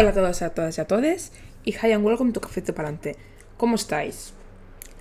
Hola 0.00 0.12
a 0.12 0.14
todas, 0.14 0.40
a 0.40 0.48
todas 0.48 0.78
y 0.78 0.80
a 0.80 0.86
todos. 0.86 1.30
Y 1.62 1.72
hi 1.72 1.92
and 1.92 2.02
welcome 2.02 2.32
to 2.32 2.40
Café 2.40 2.62
para 2.72 2.88
adelante. 2.88 3.18
¿Cómo 3.58 3.74
estáis? 3.74 4.32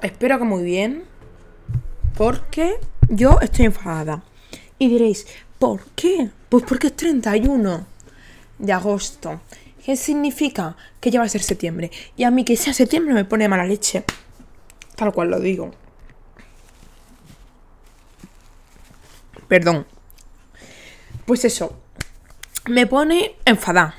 Espero 0.02 0.38
que 0.38 0.44
muy 0.44 0.62
bien. 0.62 1.06
Porque 2.18 2.76
yo 3.08 3.40
estoy 3.42 3.68
enfadada. 3.68 4.24
Y 4.78 4.90
diréis, 4.90 5.26
¿por 5.58 5.86
qué? 5.92 6.32
Pues 6.50 6.66
porque 6.68 6.88
es 6.88 6.98
31 6.98 7.88
de 8.58 8.74
agosto. 8.74 9.40
¿Qué 9.86 9.96
significa? 9.96 10.76
Que 11.00 11.12
ya 11.12 11.22
va 11.22 11.28
a 11.28 11.30
ser 11.30 11.44
septiembre. 11.44 11.92
Y 12.18 12.26
a 12.26 12.30
mí 12.32 12.44
que 12.44 12.58
sea 12.58 12.74
septiembre 12.74 13.14
me 13.14 13.24
pone 13.24 13.48
mala 13.48 13.64
leche. 13.64 14.04
Tal 14.98 15.14
cual 15.14 15.30
lo 15.30 15.40
digo. 15.40 15.72
Perdón. 19.48 19.88
Pues 21.26 21.46
eso. 21.46 21.82
Me 22.68 22.86
pone 22.86 23.38
enfadada. 23.46 23.96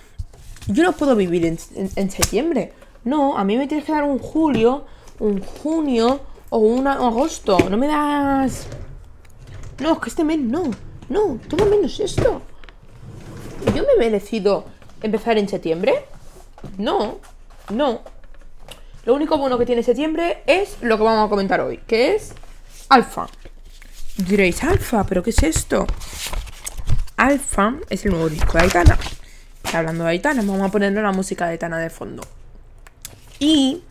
Yo 0.67 0.83
no 0.85 0.93
puedo 0.93 1.17
vivir 1.17 1.45
en, 1.47 1.59
en- 1.97 2.11
septiembre. 2.11 2.73
No, 3.05 3.37
a 3.39 3.45
mí 3.45 3.57
me 3.57 3.67
tienes 3.67 3.87
que 3.87 3.93
dar 3.93 4.05
un 4.05 4.19
julio, 4.19 4.85
un 5.19 5.41
junio 5.41 6.21
o 6.51 6.59
un 6.59 6.87
agosto. 6.87 7.59
No 7.71 7.77
me 7.77 7.87
das. 7.87 8.67
No, 9.81 9.93
es 9.95 9.99
que 9.99 10.11
este 10.11 10.25
mes 10.25 10.39
no. 10.39 10.65
No, 11.09 11.39
todo 11.49 11.67
menos 11.67 11.99
esto. 11.99 12.43
¿Yo 13.75 13.83
me 13.83 13.93
he 13.97 13.99
merecido 13.99 14.65
empezar 15.03 15.39
en 15.39 15.49
septiembre? 15.49 16.05
No, 16.79 17.19
no. 17.71 18.01
Lo 19.07 19.15
único 19.15 19.39
bueno 19.39 19.59
que 19.59 19.67
tiene 19.67 19.83
septiembre 19.83 20.43
es 20.47 20.77
lo 20.83 20.99
que 20.99 21.03
vamos 21.05 21.27
a 21.27 21.31
comentar 21.31 21.61
hoy, 21.61 21.79
que 21.87 22.15
es 22.15 22.33
Alfa. 22.91 23.27
Diréis, 24.19 24.63
Alfa, 24.63 25.05
¿pero 25.05 25.23
qué 25.23 25.31
es 25.31 25.43
esto? 25.43 25.87
Alfa 27.17 27.75
es 27.89 28.05
el 28.05 28.13
nuevo 28.13 28.29
disco 28.29 28.53
de 28.59 28.65
Aitana. 28.65 28.99
Hablando 29.73 30.05
de 30.05 30.11
Aitana, 30.11 30.43
vamos 30.43 30.69
a 30.69 30.71
ponerle 30.71 31.01
la 31.01 31.13
música 31.13 31.47
de 31.47 31.53
Aitana 31.53 31.79
de 31.79 31.91
fondo. 31.91 32.23
Y, 33.39 33.83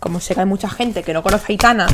como 0.00 0.20
sé 0.20 0.34
que 0.34 0.40
hay 0.40 0.46
mucha 0.46 0.68
gente 0.68 1.02
que 1.02 1.12
no 1.12 1.22
conoce 1.22 1.44
a 1.44 1.52
Aitana, 1.52 1.86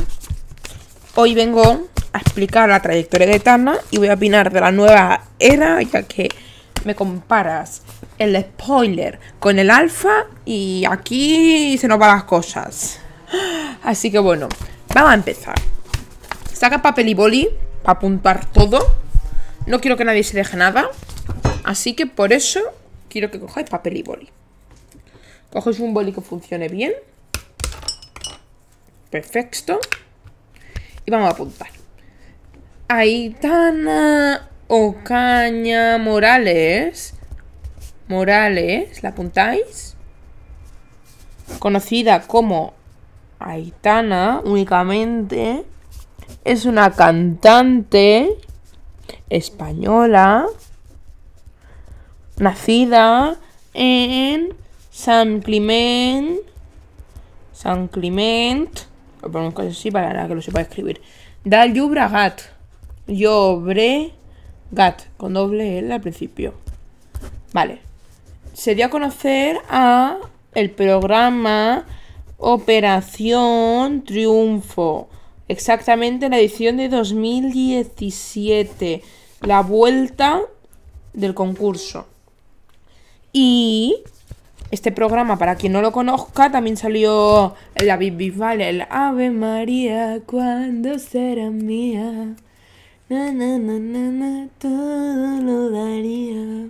hoy 1.15 1.35
vengo 1.35 1.89
a 2.13 2.19
explicar 2.19 2.69
la 2.69 2.81
trayectoria 2.81 3.27
de 3.27 3.33
Aitana 3.35 3.77
y 3.91 3.99
voy 3.99 4.09
a 4.09 4.15
opinar 4.15 4.53
de 4.53 4.61
la 4.61 4.71
nueva 4.71 5.25
era, 5.39 5.83
ya 5.83 6.03
que 6.05 6.29
me 6.85 6.95
comparas 6.95 7.83
el 8.19 8.41
spoiler 8.41 9.19
con 9.39 9.59
el 9.59 9.71
alfa 9.71 10.27
y 10.45 10.85
aquí 10.89 11.77
se 11.79 11.89
nos 11.89 11.99
van 11.99 12.17
las 12.17 12.25
cosas. 12.25 13.01
Así 13.83 14.11
que 14.11 14.19
bueno, 14.19 14.49
vamos 14.95 15.11
a 15.11 15.15
empezar. 15.15 15.55
Saca 16.53 16.83
papel 16.83 17.09
y 17.09 17.15
boli 17.15 17.49
para 17.83 17.99
apuntar 17.99 18.47
todo. 18.53 18.79
No 19.67 19.81
quiero 19.81 19.97
que 19.97 20.05
nadie 20.05 20.23
se 20.23 20.37
deje 20.37 20.57
nada. 20.57 20.89
Así 21.65 21.95
que 21.95 22.07
por 22.07 22.33
eso 22.33 22.61
quiero 23.13 23.31
que 23.31 23.39
cojáis 23.39 23.69
papel 23.69 23.99
y 23.99 24.03
boli. 24.03 24.29
Cogéis 25.53 25.81
un 25.81 25.93
boli 25.93 26.13
que 26.13 26.23
funcione 26.23 26.69
bien. 26.69 26.95
Perfecto. 29.11 29.79
Y 31.05 31.11
vamos 31.11 31.29
a 31.29 31.33
apuntar. 31.33 31.69
Aitana 32.89 34.49
Ocaña 34.67 35.99
Morales. 35.99 37.15
Morales, 38.09 39.03
¿la 39.03 39.11
apuntáis? 39.11 39.95
Conocida 41.59 42.23
como 42.23 42.73
Aitana 43.39 44.41
únicamente. 44.45 45.65
Es 46.45 46.65
una 46.65 46.93
cantante 46.93 48.39
española 49.29 50.47
nacida 52.43 53.37
en 53.73 54.53
San 54.91 55.41
Clement 55.41 56.41
San 57.53 57.87
Clement 57.87 58.81
lo 59.23 59.55
casi 59.55 59.69
así 59.69 59.93
para 59.93 60.27
que 60.27 60.35
lo 60.35 60.43
sepa 60.43 60.63
escribir. 60.63 61.01
Del 61.45 61.73
Llobregat 61.73 62.41
Llobregat 63.07 64.17
con 65.17 65.35
doble 65.35 65.79
L 65.79 65.95
al 65.95 66.01
principio. 66.01 66.55
Vale. 67.53 67.79
Se 68.53 68.75
dio 68.75 68.87
a 68.87 68.91
conocer 68.91 69.59
a 69.69 70.17
el 70.55 70.73
programa 70.73 71.85
Operación 72.39 74.03
Triunfo 74.03 75.09
exactamente 75.47 76.29
la 76.29 76.41
edición 76.41 76.77
de 76.77 76.89
2017 76.89 79.01
la 79.43 79.63
vuelta 79.63 80.41
del 81.13 81.35
concurso 81.35 82.09
y 83.33 84.03
este 84.71 84.93
programa, 84.93 85.39
para 85.39 85.57
quien 85.57 85.73
no 85.73 85.83
lo 85.83 85.93
conozca, 85.93 86.51
también 86.51 86.77
salió 86.77 87.55
la 87.77 87.97
Bisbal, 87.97 88.61
el 88.61 88.87
Ave 88.89 89.31
María, 89.31 90.21
¿cuándo 90.25 90.99
será 90.99 91.51
mía? 91.51 92.35
Na, 93.09 93.33
na, 93.33 93.59
na, 93.59 93.79
na, 93.79 94.11
na, 94.11 94.49
todo 94.59 95.43
lo 95.43 95.71
daría. 95.71 96.69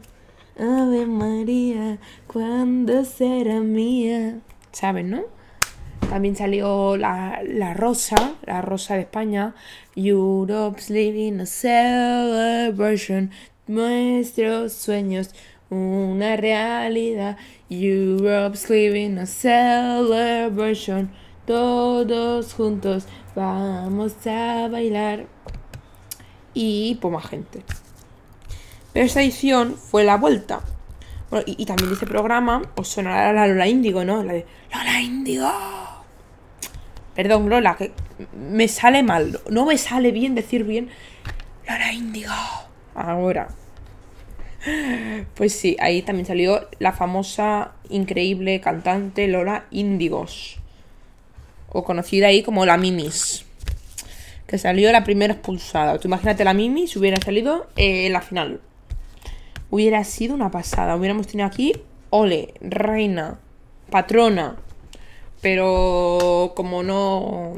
Ave 0.58 1.06
María, 1.06 1.98
¿cuándo 2.26 3.04
será 3.04 3.60
mía? 3.60 4.40
¿Saben, 4.72 5.10
no? 5.10 5.22
También 6.10 6.34
salió 6.34 6.96
la, 6.96 7.40
la 7.46 7.72
Rosa, 7.74 8.34
la 8.44 8.60
Rosa 8.60 8.94
de 8.94 9.02
España. 9.02 9.54
Europe's 9.94 10.90
living 10.90 11.40
a 11.40 11.46
celebration. 11.46 13.30
Nuestros 13.68 14.72
sueños, 14.72 15.30
una 15.72 16.36
realidad. 16.36 17.36
Europe's 17.70 18.68
living 18.68 19.18
a 19.18 19.26
celebration. 19.26 21.10
Todos 21.46 22.52
juntos 22.52 23.06
vamos 23.34 24.14
a 24.26 24.68
bailar. 24.68 25.26
Y 26.54 26.98
pues 27.00 27.12
más 27.12 27.26
gente. 27.26 27.62
Pero 28.92 29.06
esta 29.06 29.22
edición 29.22 29.76
fue 29.76 30.04
la 30.04 30.16
vuelta. 30.16 30.60
Bueno, 31.30 31.44
y, 31.46 31.64
también 31.64 31.98
de 31.98 32.06
programa 32.06 32.60
os 32.76 32.88
sonará 32.88 33.32
la 33.32 33.46
Lola 33.46 33.66
Índigo, 33.66 34.04
¿no? 34.04 34.22
La 34.22 34.34
de 34.34 34.46
Lola 34.74 35.00
Índigo. 35.00 35.50
Perdón, 37.14 37.48
Lola, 37.48 37.76
que 37.76 37.92
me 38.36 38.68
sale 38.68 39.02
mal. 39.02 39.40
No 39.48 39.64
me 39.64 39.78
sale 39.78 40.12
bien 40.12 40.34
decir 40.34 40.64
bien 40.64 40.90
Lola 41.66 41.92
Índigo. 41.92 42.34
Ahora. 42.94 43.48
Pues 45.34 45.52
sí, 45.54 45.76
ahí 45.80 46.02
también 46.02 46.26
salió 46.26 46.68
la 46.78 46.92
famosa, 46.92 47.72
increíble 47.88 48.60
cantante 48.60 49.26
Lola 49.26 49.64
Índigos. 49.70 50.58
O 51.68 51.84
conocida 51.84 52.28
ahí 52.28 52.42
como 52.42 52.66
la 52.66 52.76
Mimis. 52.76 53.44
Que 54.46 54.58
salió 54.58 54.92
la 54.92 55.04
primera 55.04 55.34
expulsada. 55.34 55.98
Tú 55.98 56.08
imagínate 56.08 56.44
la 56.44 56.54
Mimis 56.54 56.96
hubiera 56.96 57.20
salido 57.20 57.66
eh, 57.76 58.06
en 58.06 58.12
la 58.12 58.20
final. 58.20 58.60
Hubiera 59.70 60.04
sido 60.04 60.34
una 60.34 60.50
pasada. 60.50 60.96
Hubiéramos 60.96 61.26
tenido 61.26 61.46
aquí 61.46 61.72
Ole, 62.10 62.52
reina, 62.60 63.38
patrona. 63.90 64.56
Pero 65.40 66.52
como 66.54 66.82
no. 66.82 67.54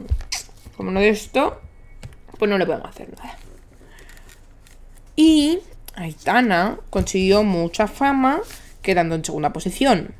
Como 0.76 0.91
no 0.91 1.00
de 1.00 1.09
esto, 1.09 1.60
pues 2.38 2.50
no 2.50 2.56
le 2.56 2.66
podemos 2.66 2.88
hacer 2.88 3.09
nada. 3.16 3.37
Y 5.16 5.59
Aitana 5.97 6.78
consiguió 6.91 7.44
mucha 7.44 7.87
fama 7.87 8.41
quedando 8.82 9.15
en 9.15 9.25
segunda 9.25 9.53
posición. 9.53 10.15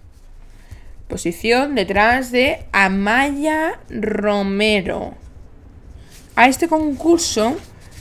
Posición 1.09 1.75
detrás 1.75 2.31
de 2.31 2.65
Amaya 2.73 3.81
Romero. 3.91 5.15
A 6.37 6.49
este 6.49 6.69
concurso, 6.69 7.57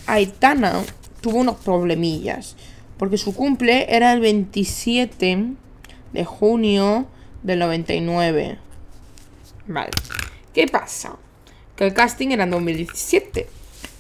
Aitana 0.08 0.82
tuvo 1.22 1.40
unos 1.40 1.58
problemillas. 1.58 2.56
Porque 2.98 3.18
su 3.18 3.36
cumple 3.36 3.94
era 3.94 4.14
el 4.14 4.22
27 4.22 5.48
de 6.14 6.26
junio 6.26 7.08
del 7.42 7.60
99. 7.60 8.58
Vale. 9.68 9.92
¿Qué 10.54 10.68
pasa? 10.68 11.18
Que 11.76 11.86
el 11.86 11.94
casting 11.94 12.30
era 12.30 12.44
en 12.44 12.52
2017. 12.52 13.48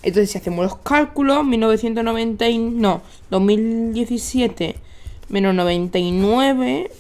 Entonces, 0.04 0.32
si 0.32 0.38
hacemos 0.38 0.66
los 0.66 0.78
cálculos, 0.78 1.46
1990 1.46 2.50
y- 2.50 2.58
no, 2.58 3.02
2017 3.30 4.76
menos 5.30 5.56
99 5.56 6.92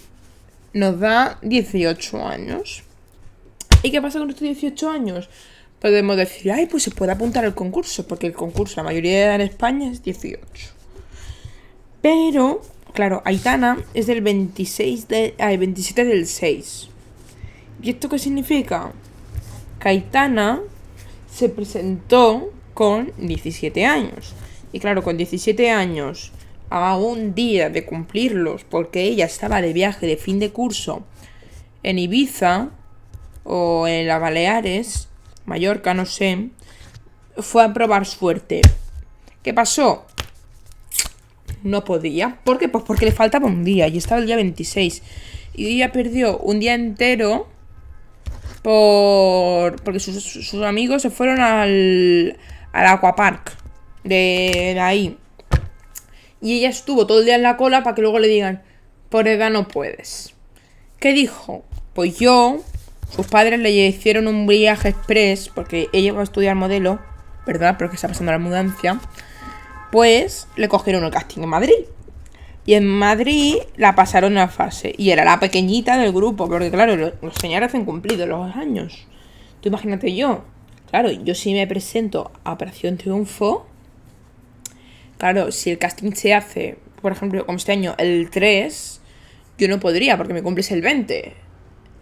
nos 0.73 0.99
da 0.99 1.37
18 1.41 2.25
años. 2.25 2.83
¿Y 3.83 3.91
qué 3.91 4.01
pasa 4.01 4.19
con 4.19 4.29
estos 4.29 4.43
18 4.43 4.89
años? 4.89 5.29
Podemos 5.81 6.15
decir, 6.15 6.51
ay, 6.53 6.65
pues 6.67 6.83
se 6.83 6.91
puede 6.91 7.11
apuntar 7.11 7.43
al 7.43 7.53
concurso, 7.53 8.07
porque 8.07 8.27
el 8.27 8.33
concurso, 8.33 8.75
la 8.77 8.83
mayoría 8.83 9.11
de 9.11 9.23
edad 9.23 9.35
en 9.35 9.41
España 9.41 9.91
es 9.91 10.01
18. 10.01 10.39
Pero, 12.01 12.61
claro, 12.93 13.21
Aitana 13.25 13.77
es 13.93 14.07
del 14.07 14.21
26 14.21 15.07
de, 15.09 15.35
ay, 15.37 15.57
27 15.57 16.05
del 16.05 16.25
6. 16.27 16.87
¿Y 17.81 17.89
esto 17.89 18.07
qué 18.09 18.17
significa? 18.17 18.93
Que 19.79 19.89
Aitana 19.89 20.61
se 21.33 21.49
presentó 21.49 22.51
con 22.73 23.11
17 23.17 23.85
años. 23.85 24.33
Y 24.71 24.79
claro, 24.79 25.03
con 25.03 25.17
17 25.17 25.69
años 25.69 26.31
a 26.69 26.97
un 26.97 27.35
día 27.35 27.69
de 27.69 27.85
cumplirlos, 27.85 28.63
porque 28.63 29.03
ella 29.03 29.25
estaba 29.25 29.61
de 29.61 29.73
viaje 29.73 30.07
de 30.07 30.17
fin 30.17 30.39
de 30.39 30.51
curso 30.51 31.03
en 31.83 31.99
Ibiza 31.99 32.69
o 33.43 33.87
en 33.87 34.07
las 34.07 34.19
Baleares, 34.19 35.07
Mallorca, 35.45 35.93
no 35.93 36.05
sé, 36.05 36.49
fue 37.37 37.63
a 37.63 37.73
probar 37.73 38.05
suerte. 38.05 38.61
¿Qué 39.43 39.53
pasó? 39.53 40.05
No 41.63 41.83
podía. 41.83 42.39
¿Por 42.43 42.57
qué? 42.57 42.69
Pues 42.69 42.83
porque 42.85 43.05
le 43.05 43.11
faltaba 43.11 43.47
un 43.47 43.63
día 43.63 43.87
y 43.87 43.97
estaba 43.97 44.21
el 44.21 44.27
día 44.27 44.35
26. 44.37 45.03
Y 45.55 45.67
ella 45.75 45.91
perdió 45.91 46.37
un 46.39 46.59
día 46.59 46.73
entero 46.73 47.47
por 48.63 49.81
porque 49.83 49.99
sus, 49.99 50.53
amigos 50.63 51.01
se 51.01 51.09
fueron 51.09 51.41
al, 51.41 52.37
al 52.73 52.87
aquapark 52.87 53.53
de, 54.03 54.77
ahí. 54.81 55.17
Y 56.41 56.59
ella 56.59 56.69
estuvo 56.69 57.07
todo 57.07 57.19
el 57.19 57.25
día 57.25 57.35
en 57.35 57.43
la 57.43 57.55
cola 57.55 57.83
para 57.83 57.95
que 57.95 58.01
luego 58.01 58.19
le 58.19 58.27
digan, 58.27 58.61
por 59.09 59.27
edad 59.27 59.49
no 59.49 59.67
puedes. 59.67 60.33
¿Qué 60.99 61.13
dijo? 61.13 61.63
Pues 61.93 62.19
yo, 62.19 62.61
sus 63.15 63.27
padres 63.27 63.59
le 63.59 63.71
hicieron 63.71 64.27
un 64.27 64.45
viaje 64.45 64.89
express, 64.89 65.47
porque 65.47 65.87
ella 65.93 66.11
va 66.11 66.21
a 66.21 66.23
estudiar 66.23 66.55
modelo, 66.55 66.99
¿verdad? 67.45 67.75
Pero 67.77 67.89
que 67.89 67.95
está 67.95 68.09
pasando 68.09 68.31
la 68.31 68.39
mudancia. 68.39 68.99
Pues 69.91 70.47
le 70.57 70.67
cogieron 70.67 71.03
el 71.03 71.11
casting 71.11 71.43
en 71.43 71.49
Madrid. 71.49 71.85
Y 72.65 72.75
en 72.75 72.87
Madrid 72.87 73.57
la 73.75 73.93
pasaron 73.95 74.37
a 74.37 74.47
fase. 74.47 74.95
Y 74.97 75.11
era 75.11 75.25
la 75.25 75.39
pequeñita 75.39 75.97
del 75.97 76.13
grupo, 76.13 76.47
porque 76.47 76.71
claro, 76.71 76.95
los, 76.95 77.13
señores 77.39 77.69
hacen 77.69 77.85
cumplido 77.85 78.25
los 78.25 78.55
años. 78.55 79.07
Tú 79.61 79.69
imagínate 79.69 80.15
yo. 80.15 80.43
Claro, 80.93 81.09
yo 81.09 81.33
sí 81.33 81.55
me 81.55 81.65
presento 81.65 82.31
a 82.43 82.53
Operación 82.53 82.97
Triunfo 82.97 83.65
Claro, 85.17 85.51
si 85.51 85.71
el 85.71 85.79
casting 85.79 86.11
se 86.11 86.35
hace, 86.35 86.77
por 87.01 87.11
ejemplo, 87.11 87.47
como 87.47 87.57
este 87.57 87.71
año, 87.71 87.95
el 87.97 88.29
3, 88.29 89.01
yo 89.57 89.67
no 89.69 89.79
podría 89.79 90.17
porque 90.17 90.35
me 90.35 90.43
cumples 90.43 90.69
el 90.69 90.83
20. 90.83 91.33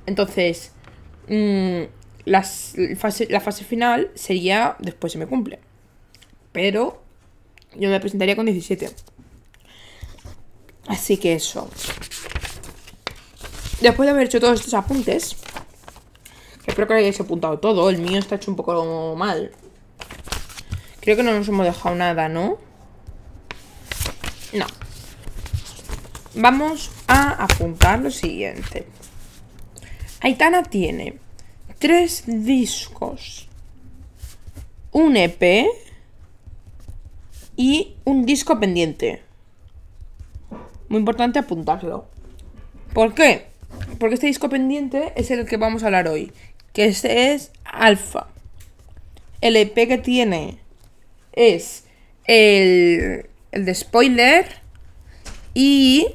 Entonces, 0.08 0.74
mm, 1.30 1.84
la 2.26 2.44
fase 2.44 3.64
final 3.64 4.12
sería 4.14 4.76
después 4.80 5.14
se 5.14 5.20
me 5.20 5.26
cumple. 5.26 5.60
Pero 6.52 7.02
yo 7.78 7.88
me 7.88 8.00
presentaría 8.02 8.36
con 8.36 8.46
17. 8.46 8.90
Así 10.88 11.16
que 11.16 11.36
eso. 11.36 11.70
Después 13.80 14.06
de 14.06 14.12
haber 14.12 14.26
hecho 14.26 14.42
todos 14.42 14.60
estos 14.60 14.74
apuntes, 14.74 15.38
espero 16.82 16.96
que 16.96 17.02
hayáis 17.02 17.20
apuntado 17.20 17.60
todo. 17.60 17.90
El 17.92 18.00
mío 18.00 18.18
está 18.18 18.36
hecho 18.36 18.50
un 18.50 18.58
poco 18.58 19.16
mal. 19.16 19.52
Creo 21.00 21.16
que 21.16 21.22
no 21.22 21.32
nos 21.32 21.48
hemos 21.48 21.64
dejado 21.64 21.96
nada, 21.96 22.28
¿no? 22.28 22.58
No. 24.54 24.66
Vamos 26.34 26.90
a 27.08 27.44
apuntar 27.44 28.00
lo 28.00 28.10
siguiente. 28.10 28.88
Aitana 30.22 30.64
tiene 30.64 31.20
tres 31.78 32.24
discos, 32.26 33.48
un 34.92 35.18
EP 35.18 35.68
y 37.56 37.96
un 38.06 38.26
disco 38.26 38.60
pendiente. 38.60 39.22
Muy 40.90 41.00
importante 41.00 41.38
apuntarlo. 41.38 42.06
¿Por 42.94 43.14
qué? 43.14 43.52
Porque 44.00 44.16
este 44.16 44.28
disco 44.28 44.50
pendiente 44.50 45.14
es 45.16 45.30
el 45.32 45.46
que 45.46 45.58
vamos 45.58 45.84
a 45.84 45.88
hablar 45.88 46.08
hoy. 46.08 46.32
Que 46.74 46.86
este 46.86 47.34
es 47.34 47.52
Alpha. 47.64 48.28
El 49.42 49.56
EP 49.56 49.74
que 49.74 49.98
tiene 49.98 50.60
es 51.34 51.86
el 52.26 53.30
el 53.52 53.66
de 53.66 53.76
spoiler. 53.76 54.46
Y 55.54 56.08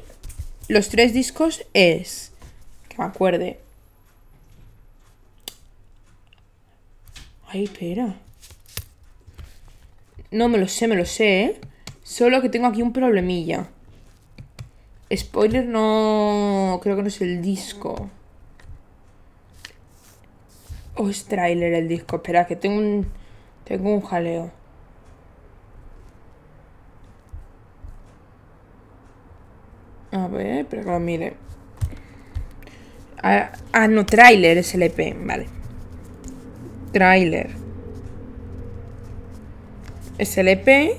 los 0.68 0.88
tres 0.88 1.12
discos 1.12 1.64
es. 1.74 2.32
Que 2.88 2.96
me 2.98 3.04
acuerde. 3.04 3.60
Ay, 7.48 7.64
espera. 7.64 8.16
No 10.30 10.48
me 10.48 10.58
lo 10.58 10.66
sé, 10.66 10.88
me 10.88 10.96
lo 10.96 11.04
sé, 11.04 11.44
¿eh? 11.44 11.60
Solo 12.02 12.42
que 12.42 12.48
tengo 12.48 12.66
aquí 12.66 12.82
un 12.82 12.92
problemilla. 12.92 13.68
Spoiler 15.14 15.66
no. 15.66 16.80
Creo 16.82 16.96
que 16.96 17.02
no 17.02 17.08
es 17.08 17.20
el 17.20 17.42
disco. 17.42 18.10
O 20.96 21.08
es 21.08 21.26
trailer 21.26 21.74
el 21.74 21.88
disco. 21.88 22.16
Espera, 22.16 22.46
que 22.46 22.56
tengo 22.56 22.78
un. 22.78 23.06
Tengo 23.64 23.94
un 23.94 24.00
jaleo. 24.00 24.50
A 30.12 30.28
ver, 30.28 30.66
pero 30.66 30.84
que 30.84 30.98
mire. 30.98 31.34
Ah, 33.22 33.52
ah, 33.72 33.88
no, 33.88 34.06
trailer 34.06 34.56
es 34.58 34.74
el 34.74 34.82
EP, 34.82 35.16
vale. 35.26 35.46
Trailer. 36.92 37.50
Es 40.16 40.38
el 40.38 40.48
EP. 40.48 40.96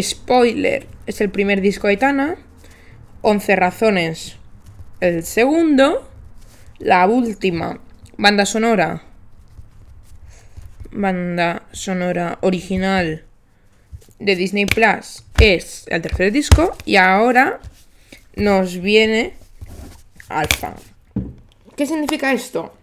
Spoiler 0.00 0.86
es 1.06 1.20
el 1.20 1.30
primer 1.30 1.60
disco 1.60 1.88
de 1.88 1.96
Tana. 1.96 2.36
11 3.22 3.56
razones 3.56 4.36
el 5.00 5.24
segundo. 5.24 6.06
La 6.78 7.06
última 7.06 7.80
banda 8.20 8.44
sonora. 8.44 9.00
Banda 10.92 11.62
sonora 11.72 12.36
original 12.42 13.24
de 14.18 14.36
Disney 14.36 14.66
Plus 14.66 15.24
es 15.38 15.86
el 15.88 16.02
tercer 16.02 16.30
disco 16.30 16.76
y 16.84 16.96
ahora 16.96 17.60
nos 18.36 18.78
viene 18.78 19.32
Alpha. 20.28 20.74
¿Qué 21.76 21.86
significa 21.86 22.34
esto? 22.34 22.74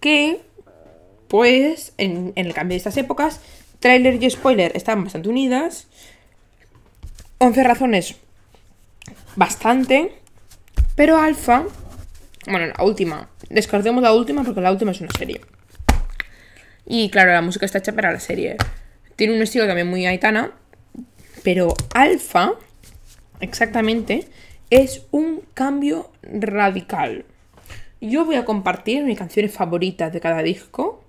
Que, 0.00 0.42
pues, 1.28 1.94
en, 1.96 2.34
el 2.36 2.52
cambio 2.52 2.74
de 2.74 2.78
estas 2.78 2.98
épocas, 2.98 3.40
trailer 3.80 4.22
y 4.22 4.28
spoiler 4.28 4.76
están 4.76 5.02
bastante 5.02 5.30
unidas. 5.30 5.86
11 7.38 7.62
razones, 7.62 8.16
bastante. 9.34 10.12
Pero 10.94 11.16
Alpha, 11.16 11.64
bueno, 12.46 12.66
la 12.66 12.84
última, 12.84 13.28
descartemos 13.50 14.02
la 14.02 14.12
última 14.12 14.44
porque 14.44 14.60
la 14.60 14.72
última 14.72 14.92
es 14.92 15.00
una 15.00 15.10
serie. 15.16 15.40
Y 16.86 17.10
claro, 17.10 17.32
la 17.32 17.42
música 17.42 17.66
está 17.66 17.78
hecha 17.78 17.92
para 17.92 18.12
la 18.12 18.20
serie. 18.20 18.56
Tiene 19.16 19.34
un 19.34 19.42
estilo 19.42 19.66
también 19.66 19.88
muy 19.88 20.06
aitana. 20.06 20.52
Pero 21.42 21.74
Alpha, 21.94 22.54
exactamente, 23.40 24.26
es 24.70 25.06
un 25.10 25.42
cambio 25.54 26.10
radical. 26.22 27.24
Yo 28.00 28.24
voy 28.24 28.36
a 28.36 28.44
compartir 28.44 29.04
mis 29.04 29.18
canciones 29.18 29.52
favoritas 29.52 30.12
de 30.12 30.20
cada 30.20 30.42
disco. 30.42 31.04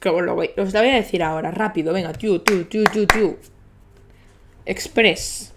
Que 0.00 0.10
os, 0.10 0.22
lo 0.22 0.34
voy, 0.34 0.50
la 0.56 0.64
voy 0.64 0.90
a 0.90 0.94
decir 0.94 1.22
ahora, 1.22 1.50
rápido. 1.50 1.92
Venga, 1.92 2.12
tu, 2.12 2.38
tu, 2.40 2.64
tu, 2.64 2.84
tu, 2.84 3.06
tu. 3.06 3.36
Express. 4.64 5.52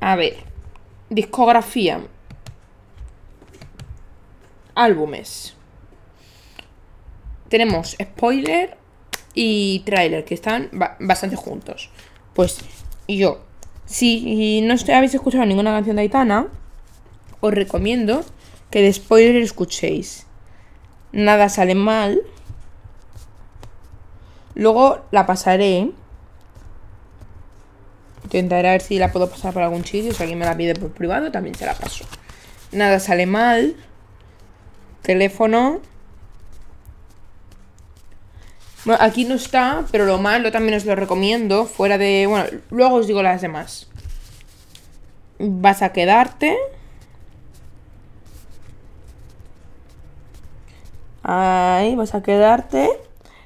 A 0.00 0.16
ver. 0.16 0.34
Discografía. 1.10 2.00
Álbumes. 4.80 5.54
Tenemos 7.50 7.96
spoiler 8.00 8.78
y 9.34 9.80
trailer, 9.80 10.24
que 10.24 10.34
están 10.34 10.70
bastante 11.00 11.36
juntos. 11.36 11.90
Pues 12.32 12.60
yo, 13.06 13.40
si 13.84 14.62
no 14.62 14.74
habéis 14.94 15.14
escuchado 15.14 15.44
ninguna 15.44 15.72
canción 15.72 15.96
de 15.96 16.02
Aitana, 16.02 16.46
os 17.40 17.52
recomiendo 17.52 18.24
que 18.70 18.80
de 18.80 18.90
spoiler 18.92 19.36
escuchéis. 19.36 20.26
Nada 21.12 21.50
sale 21.50 21.74
mal. 21.74 22.22
Luego 24.54 25.04
la 25.10 25.26
pasaré. 25.26 25.90
Intentaré 28.24 28.70
ver 28.70 28.80
si 28.80 28.98
la 28.98 29.12
puedo 29.12 29.28
pasar 29.28 29.52
por 29.52 29.62
algún 29.62 29.84
sitio. 29.84 30.14
Si 30.14 30.22
alguien 30.22 30.38
me 30.38 30.46
la 30.46 30.56
pide 30.56 30.74
por 30.74 30.92
privado, 30.92 31.30
también 31.30 31.54
se 31.54 31.66
la 31.66 31.74
paso. 31.74 32.06
Nada 32.72 32.98
sale 32.98 33.26
mal. 33.26 33.76
Teléfono. 35.02 35.80
Bueno, 38.84 39.02
aquí 39.02 39.24
no 39.24 39.34
está, 39.34 39.84
pero 39.92 40.06
lo 40.06 40.18
malo 40.18 40.50
también 40.50 40.74
os 40.74 40.84
lo 40.84 40.94
recomiendo. 40.94 41.66
Fuera 41.66 41.98
de. 41.98 42.26
Bueno, 42.26 42.46
luego 42.70 42.96
os 42.96 43.06
digo 43.06 43.22
las 43.22 43.40
demás. 43.40 43.88
Vas 45.38 45.82
a 45.82 45.92
quedarte. 45.92 46.56
Ahí, 51.22 51.94
vas 51.96 52.14
a 52.14 52.22
quedarte 52.22 52.88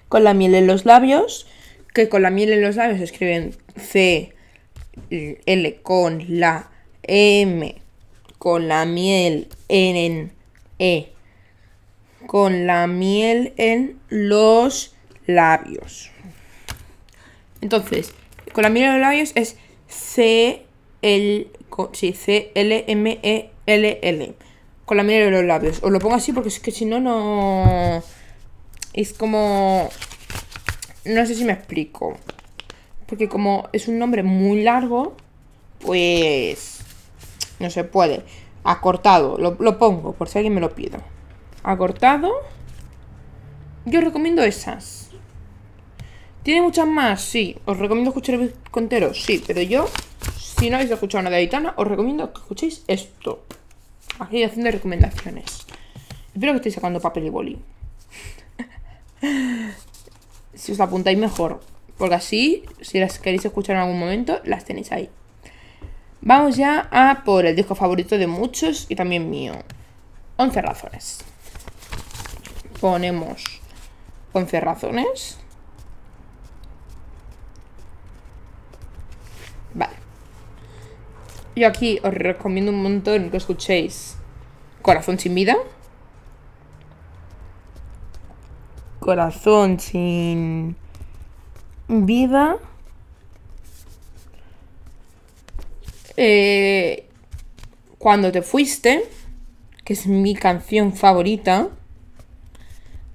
con 0.09 0.23
la 0.25 0.35
miel 0.35 0.55
en 0.55 0.67
los 0.67 0.85
labios. 0.85 1.47
Que 1.93 2.09
con 2.09 2.23
la 2.23 2.31
miel 2.31 2.53
en 2.53 2.63
los 2.63 2.77
labios 2.77 3.01
escriben 3.01 3.57
C, 3.77 4.35
L 5.11 5.83
con 5.83 6.25
la 6.41 6.71
M, 7.03 7.81
con 8.39 8.67
la 8.69 8.85
miel 8.85 9.49
en 9.69 10.33
E, 10.79 11.14
con 12.27 12.67
la 12.67 12.87
miel 12.87 13.53
en 13.57 13.99
los 14.09 14.95
labios. 15.27 16.11
Entonces, 17.61 18.15
con 18.53 18.63
la 18.63 18.71
miel 18.71 18.87
de 18.87 18.93
los 18.93 19.01
labios 19.01 19.33
es 19.35 19.57
C 19.89 20.67
L 21.03 21.49
C 21.93 22.53
L 22.55 22.85
M 22.87 23.19
E 23.23 23.51
L 23.67 23.99
L. 24.03 24.35
Con 24.85 24.97
la 24.97 25.03
miel 25.03 25.25
de 25.25 25.31
los 25.31 25.45
labios. 25.45 25.83
Os 25.83 25.91
lo 25.91 25.99
pongo 25.99 26.17
así 26.17 26.33
porque 26.33 26.49
es 26.49 26.61
que 26.61 26.71
si 26.71 26.85
no 26.85 27.01
no 27.01 28.03
es 28.93 29.13
como 29.13 29.89
no 31.05 31.27
sé 31.27 31.35
si 31.35 31.45
me 31.45 31.53
explico. 31.53 32.17
Porque 33.07 33.29
como 33.29 33.69
es 33.73 33.89
un 33.89 33.99
nombre 33.99 34.23
muy 34.23 34.63
largo, 34.63 35.17
pues 35.81 36.81
no 37.59 37.71
se 37.71 37.85
puede. 37.85 38.25
Acortado, 38.63 39.37
lo, 39.39 39.57
lo 39.59 39.79
pongo 39.79 40.15
por 40.15 40.29
si 40.29 40.39
alguien 40.39 40.55
me 40.55 40.61
lo 40.61 40.75
pide. 40.75 40.99
Acortado. 41.65 42.31
Yo 43.87 44.03
recomiendo 44.03 44.43
esas. 44.43 45.11
¿Tiene 46.43 46.61
muchas 46.61 46.87
más? 46.87 47.23
Sí. 47.23 47.57
¿Os 47.65 47.79
recomiendo 47.79 48.11
escuchar 48.11 48.35
el 48.35 48.55
contero? 48.71 49.15
Sí, 49.15 49.43
pero 49.47 49.63
yo, 49.63 49.89
si 50.39 50.69
no 50.69 50.77
habéis 50.77 50.91
escuchado 50.91 51.23
nada 51.23 51.37
de 51.37 51.43
Aitana, 51.43 51.73
os 51.79 51.89
recomiendo 51.89 52.31
que 52.35 52.41
escuchéis 52.41 52.85
esto. 52.87 53.45
Aquí 54.19 54.45
haciendo 54.45 54.71
recomendaciones. 54.71 55.67
Espero 56.35 56.53
que 56.53 56.57
estéis 56.57 56.75
sacando 56.75 57.01
papel 57.01 57.25
y 57.25 57.31
boli. 57.31 57.59
si 60.55 60.73
os 60.73 60.81
apuntáis 60.81 61.17
mejor. 61.17 61.61
Porque 61.97 62.17
así, 62.17 62.65
si 62.83 63.01
las 63.01 63.19
queréis 63.19 63.47
escuchar 63.47 63.77
en 63.77 63.83
algún 63.83 63.99
momento, 63.99 64.41
las 64.45 64.67
tenéis 64.67 64.93
ahí. 64.93 65.09
Vamos 66.21 66.57
ya 66.57 66.89
a 66.91 67.25
por 67.25 67.47
el 67.47 67.57
disco 67.57 67.75
favorito 67.75 68.19
de 68.19 68.27
muchos 68.27 68.85
y 68.91 68.97
también 68.97 69.31
mío. 69.31 69.55
11 70.37 70.61
razones. 70.61 71.25
Ponemos 72.85 73.63
11 74.35 74.61
razones. 74.61 75.39
Vale. 79.73 79.95
Yo 81.57 81.67
aquí 81.67 81.99
os 82.05 82.13
recomiendo 82.13 82.71
un 82.73 82.83
montón 82.83 83.31
que 83.31 83.39
escuchéis 83.39 84.19
Corazón 84.83 85.19
sin 85.19 85.35
vida. 85.35 85.57
Corazón 89.01 89.81
sin 89.81 90.77
vida. 91.89 92.59
Eh, 96.19 97.09
cuando 97.97 98.31
te 98.31 98.43
fuiste, 98.43 99.09
que 99.85 99.95
es 99.95 100.07
mi 100.07 100.35
canción 100.35 100.93
favorita. 100.93 101.71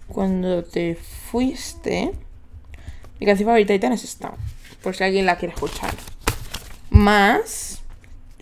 Cuando 0.10 0.64
te 0.64 0.96
fuiste, 0.96 2.12
mi 3.20 3.26
canción 3.26 3.48
favorita 3.48 3.78
de 3.78 3.94
es 3.94 4.04
esta, 4.04 4.34
por 4.82 4.96
si 4.96 5.04
alguien 5.04 5.26
la 5.26 5.38
quiere 5.38 5.54
escuchar. 5.54 5.94
Más, 6.90 7.82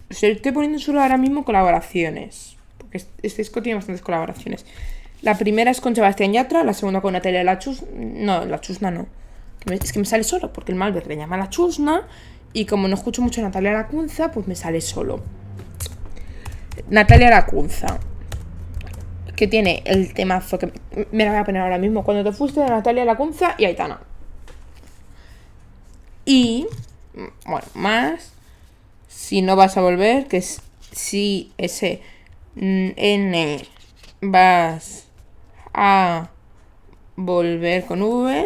estoy 0.09 0.51
poniendo 0.53 0.79
solo 0.79 1.01
ahora 1.01 1.17
mismo 1.17 1.43
colaboraciones, 1.43 2.55
porque 2.77 2.97
este 3.21 3.41
disco 3.41 3.61
tiene 3.61 3.75
bastantes 3.75 4.01
colaboraciones. 4.01 4.65
La 5.21 5.37
primera 5.37 5.69
es 5.71 5.81
con 5.81 5.93
Sebastián 5.93 6.31
Yatra, 6.31 6.63
la 6.63 6.73
segunda 6.73 7.01
con 7.01 7.13
Natalia 7.13 7.43
Lachus, 7.43 7.83
no, 7.93 8.45
la 8.45 8.61
Chusna 8.61 8.89
no. 8.89 9.07
Es 9.65 9.91
que 9.91 9.99
me 9.99 10.05
sale 10.05 10.23
solo, 10.23 10.53
porque 10.53 10.71
el 10.71 10.77
Malbec 10.77 11.05
le 11.07 11.17
llama 11.17 11.37
la 11.37 11.49
Chusna 11.49 12.07
y 12.53 12.65
como 12.65 12.87
no 12.87 12.95
escucho 12.95 13.21
mucho 13.21 13.41
a 13.41 13.43
Natalia 13.43 13.73
Lacunza, 13.73 14.31
pues 14.31 14.47
me 14.47 14.55
sale 14.55 14.79
solo. 14.79 15.21
Natalia 16.89 17.29
Lacunza. 17.29 17.99
Que 19.37 19.47
tiene 19.47 19.81
el 19.85 20.13
temazo 20.13 20.59
que 20.59 20.73
me 21.13 21.23
la 21.23 21.31
voy 21.31 21.39
a 21.39 21.45
poner 21.45 21.61
ahora 21.61 21.77
mismo. 21.77 22.03
Cuando 22.03 22.29
te 22.29 22.35
fuiste 22.35 22.59
de 22.59 22.67
Natalia 22.67 23.05
Lacunza 23.05 23.55
y 23.57 23.63
Aitana. 23.63 24.01
Y, 26.25 26.67
bueno, 27.45 27.65
más. 27.73 28.33
Si 29.07 29.41
no 29.41 29.55
vas 29.55 29.77
a 29.77 29.81
volver, 29.81 30.27
que 30.27 30.37
es 30.37 30.61
si 30.91 31.53
ese 31.57 32.01
N 32.57 33.65
vas 34.21 35.07
a 35.73 36.29
volver 37.15 37.85
con 37.85 38.01
V. 38.01 38.45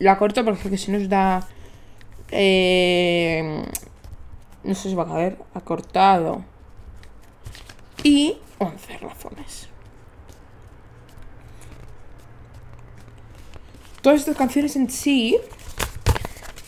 La 0.00 0.18
corto 0.18 0.44
porque 0.44 0.76
si 0.76 0.90
nos 0.90 1.08
da 1.08 1.46
eh, 2.30 3.62
no 4.64 4.74
sé 4.74 4.88
si 4.88 4.94
va 4.94 5.04
a 5.04 5.06
caber. 5.06 5.38
Acortado. 5.54 6.44
Y 8.02 8.36
11 8.58 8.98
razones. 8.98 9.68
Todas 14.02 14.20
estas 14.20 14.36
canciones 14.36 14.76
en 14.76 14.88
sí, 14.88 15.36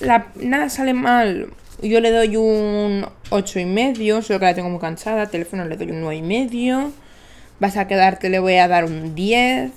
la, 0.01 0.33
nada 0.37 0.69
sale 0.71 0.95
mal. 0.95 1.53
Yo 1.83 2.01
le 2.01 2.11
doy 2.11 2.37
un 2.37 3.07
8 3.31 3.61
y 3.61 3.65
medio, 3.65 4.23
solo 4.23 4.41
que 4.41 4.47
la 4.47 4.55
tengo 4.55 4.69
muy 4.69 4.81
cansada. 4.81 5.27
Teléfono 5.27 5.65
le 5.65 5.77
doy 5.77 5.91
un 5.91 6.01
9 6.01 6.17
y 6.17 6.23
medio. 6.23 6.93
Vas 7.61 7.77
a 7.77 7.87
quedarte, 7.87 8.29
le 8.29 8.41
voy 8.41 8.55
a 8.55 8.67
dar 8.67 8.85
un 8.85 9.15
10. 9.15 9.71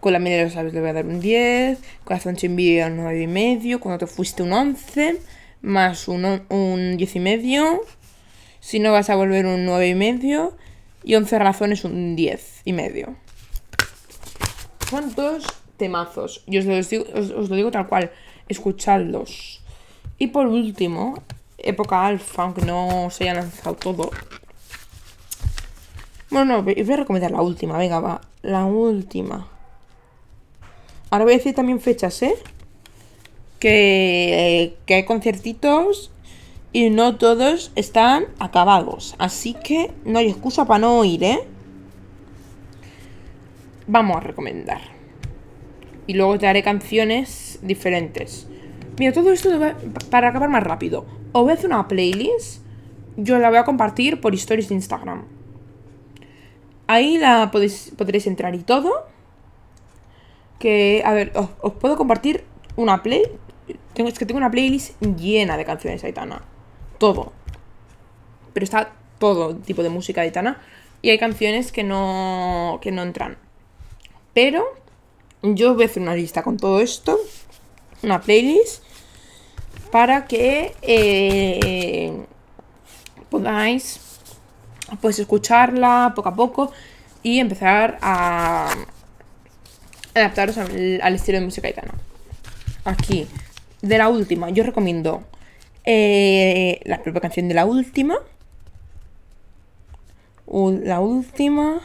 Con 0.00 0.12
la 0.12 0.18
media 0.18 0.42
los 0.44 0.52
sabes 0.52 0.74
le 0.74 0.80
voy 0.80 0.90
a 0.90 0.94
dar 0.94 1.06
un 1.06 1.20
10. 1.20 1.78
Corazón 2.04 2.36
sin 2.36 2.56
vida 2.56 2.86
un 2.86 2.96
9 2.96 3.22
y 3.22 3.26
medio. 3.26 3.80
Cuando 3.80 4.04
te 4.04 4.06
fuiste 4.06 4.42
un 4.42 4.52
11. 4.52 5.20
Más 5.62 6.08
un, 6.08 6.42
un 6.48 6.96
10 6.96 7.16
y 7.16 7.20
medio. 7.20 7.80
Si 8.60 8.80
no 8.80 8.92
vas 8.92 9.10
a 9.10 9.14
volver 9.14 9.46
un 9.46 9.64
9 9.64 9.88
y 9.88 9.94
medio. 9.94 10.56
Y 11.04 11.14
11 11.14 11.38
razones 11.38 11.84
un 11.84 12.16
10 12.16 12.62
y 12.64 12.72
medio. 12.72 13.16
¿Cuántos 14.90 15.44
temazos? 15.76 16.42
Y 16.46 16.58
os 16.58 16.64
lo, 16.64 16.80
digo, 16.80 17.04
os, 17.14 17.48
lo 17.48 17.56
digo 17.56 17.70
tal 17.70 17.86
cual. 17.86 18.10
Escuchadlos. 18.48 19.62
Y 20.18 20.28
por 20.28 20.46
último, 20.46 21.22
época 21.58 22.06
alfa, 22.06 22.42
aunque 22.42 22.62
no 22.62 23.08
se 23.10 23.24
haya 23.24 23.40
lanzado 23.40 23.76
todo. 23.76 24.10
Bueno, 26.30 26.56
no, 26.56 26.62
voy 26.62 26.92
a 26.92 26.96
recomendar 26.96 27.30
la 27.30 27.40
última, 27.40 27.78
venga, 27.78 28.00
va. 28.00 28.20
La 28.42 28.64
última. 28.64 29.48
Ahora 31.10 31.24
voy 31.24 31.34
a 31.34 31.36
decir 31.38 31.54
también 31.54 31.80
fechas, 31.80 32.22
¿eh? 32.22 32.34
Que, 33.58 34.76
que 34.86 34.94
hay 34.94 35.04
conciertitos 35.04 36.10
y 36.72 36.90
no 36.90 37.16
todos 37.16 37.72
están 37.74 38.26
acabados. 38.38 39.14
Así 39.18 39.54
que 39.54 39.92
no 40.04 40.18
hay 40.18 40.28
excusa 40.28 40.66
para 40.66 40.80
no 40.80 41.04
ir, 41.04 41.24
¿eh? 41.24 41.40
Vamos 43.86 44.16
a 44.16 44.20
recomendar. 44.20 44.80
Y 46.06 46.14
luego 46.14 46.38
te 46.38 46.46
haré 46.46 46.62
canciones 46.62 47.58
diferentes. 47.62 48.46
Mira, 48.98 49.12
todo 49.12 49.32
esto 49.32 49.50
para 50.10 50.28
acabar 50.28 50.48
más 50.48 50.62
rápido. 50.62 51.06
O 51.32 51.44
ves 51.44 51.64
una 51.64 51.88
playlist. 51.88 52.62
Yo 53.16 53.38
la 53.38 53.48
voy 53.48 53.58
a 53.58 53.64
compartir 53.64 54.20
por 54.20 54.34
stories 54.34 54.68
de 54.68 54.74
Instagram. 54.74 55.24
Ahí 56.86 57.18
la 57.18 57.50
podéis, 57.50 57.92
podréis 57.96 58.26
entrar 58.26 58.54
y 58.54 58.58
todo 58.58 59.06
que, 60.58 61.02
a 61.04 61.12
ver, 61.12 61.32
os, 61.34 61.72
puedo 61.74 61.96
compartir 61.96 62.44
una 62.76 63.02
play. 63.02 63.22
Es 63.94 64.18
que 64.18 64.26
tengo 64.26 64.38
una 64.38 64.50
playlist 64.50 65.00
llena 65.02 65.56
de 65.56 65.64
canciones 65.64 66.04
Aitana. 66.04 66.42
Todo. 66.98 67.32
Pero 68.52 68.64
está 68.64 68.92
todo 69.18 69.56
tipo 69.56 69.82
de 69.82 69.88
música 69.88 70.20
de 70.20 70.28
Aitana. 70.28 70.60
Y 71.00 71.10
hay 71.10 71.18
canciones 71.18 71.72
que 71.72 71.84
no, 71.84 72.78
que 72.82 72.90
no 72.90 73.02
entran. 73.02 73.38
Pero 74.34 74.64
yo 75.42 75.74
voy 75.74 75.84
a 75.84 75.86
hacer 75.86 76.02
una 76.02 76.14
lista 76.14 76.42
con 76.42 76.56
todo 76.56 76.80
esto. 76.80 77.18
Una 78.02 78.20
playlist. 78.20 78.82
Para 79.90 80.26
que 80.26 80.74
eh, 80.82 82.12
podáis 83.30 84.00
pues 85.00 85.18
escucharla 85.18 86.12
poco 86.14 86.28
a 86.28 86.34
poco 86.34 86.72
y 87.22 87.40
empezar 87.40 87.98
a 88.00 88.74
adaptaros 90.14 90.58
al, 90.58 91.14
estilo 91.14 91.38
de 91.38 91.44
música 91.44 91.68
italiana. 91.68 91.98
Aquí, 92.84 93.26
de 93.82 93.98
la 93.98 94.08
última, 94.08 94.50
yo 94.50 94.64
recomiendo 94.64 95.22
la 95.88 97.02
propia 97.02 97.20
canción 97.20 97.48
de 97.48 97.54
la 97.54 97.64
última. 97.64 98.16
La 100.46 101.00
última. 101.00 101.80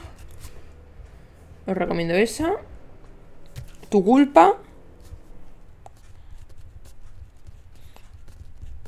Os 1.65 1.77
recomiendo 1.77 2.13
esa. 2.13 2.53
Tu 3.89 4.03
culpa. 4.03 4.57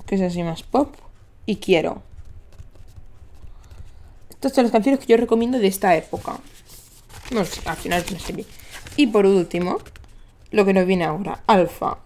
Que 0.05 0.15
es 0.15 0.21
así 0.21 0.43
más 0.43 0.63
pop. 0.63 0.95
Y 1.45 1.57
quiero. 1.57 2.03
Estas 4.29 4.53
son 4.53 4.65
las 4.65 4.71
canciones 4.71 4.99
que 4.99 5.07
yo 5.07 5.17
recomiendo 5.17 5.57
de 5.59 5.67
esta 5.67 5.95
época. 5.95 6.37
No 7.31 7.45
sé, 7.45 7.61
al 7.65 7.77
final 7.77 8.01
es 8.01 8.11
una 8.11 8.19
serie. 8.19 8.45
Y 8.97 9.07
por 9.07 9.25
último, 9.25 9.77
lo 10.51 10.65
que 10.65 10.73
nos 10.73 10.85
viene 10.85 11.05
ahora, 11.05 11.41
Alfa. 11.47 11.97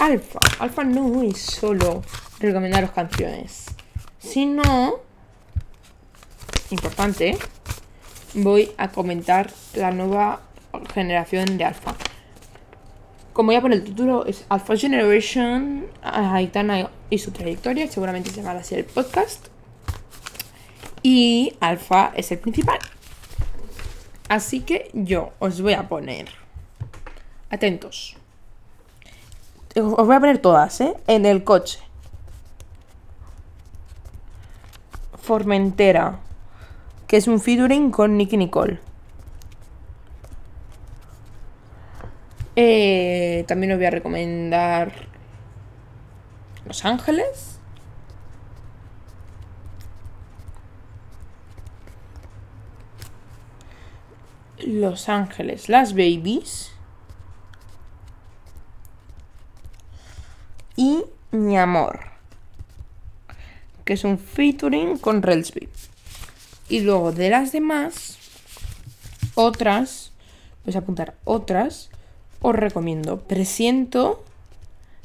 Alfa. 0.00 0.40
Alfa 0.60 0.82
no 0.82 1.22
es 1.22 1.38
solo 1.38 2.02
recomendaros 2.38 2.90
canciones, 2.92 3.66
sino, 4.18 4.94
importante, 6.70 7.36
voy 8.32 8.72
a 8.78 8.88
comentar 8.88 9.52
la 9.74 9.90
nueva 9.90 10.40
generación 10.94 11.58
de 11.58 11.64
Alfa. 11.66 11.94
como 13.34 13.48
voy 13.48 13.56
a 13.56 13.60
poner 13.60 13.80
el 13.80 13.84
título, 13.84 14.24
es 14.24 14.46
Alpha 14.48 14.74
Generation, 14.74 15.86
Aitana 16.02 16.90
y 17.10 17.18
su 17.18 17.30
trayectoria, 17.30 17.86
seguramente 17.86 18.30
se 18.30 18.36
llamará 18.36 18.60
así 18.60 18.76
el 18.76 18.84
podcast. 18.86 19.48
Y 21.02 21.56
Alpha 21.60 22.12
es 22.16 22.32
el 22.32 22.38
principal. 22.38 22.78
Así 24.30 24.60
que 24.60 24.90
yo 24.94 25.34
os 25.40 25.60
voy 25.60 25.74
a 25.74 25.88
poner. 25.88 26.28
Atentos. 27.50 28.16
Os 29.80 30.06
voy 30.06 30.16
a 30.16 30.20
poner 30.20 30.38
todas, 30.38 30.80
¿eh? 30.80 30.94
En 31.06 31.26
el 31.26 31.44
coche. 31.44 31.80
Formentera. 35.22 36.18
Que 37.06 37.16
es 37.16 37.26
un 37.26 37.40
featuring 37.40 37.90
con 37.90 38.16
Nicky 38.16 38.36
Nicole. 38.36 38.80
Eh, 42.56 43.44
también 43.48 43.72
os 43.72 43.78
voy 43.78 43.86
a 43.86 43.90
recomendar 43.90 44.92
Los 46.66 46.84
Ángeles. 46.84 47.58
Los 54.58 55.08
Ángeles, 55.08 55.68
las 55.68 55.94
babies. 55.94 56.72
Y 60.80 61.04
Mi 61.30 61.58
Amor. 61.58 62.00
Que 63.84 63.92
es 63.92 64.04
un 64.04 64.18
featuring 64.18 64.96
con 64.96 65.20
Relsby. 65.20 65.68
Y 66.70 66.80
luego 66.80 67.12
de 67.12 67.28
las 67.28 67.52
demás, 67.52 68.16
otras, 69.34 70.12
voy 70.64 70.74
a 70.74 70.78
apuntar 70.78 71.16
otras, 71.24 71.90
os 72.40 72.54
recomiendo. 72.54 73.20
Presiento, 73.20 74.24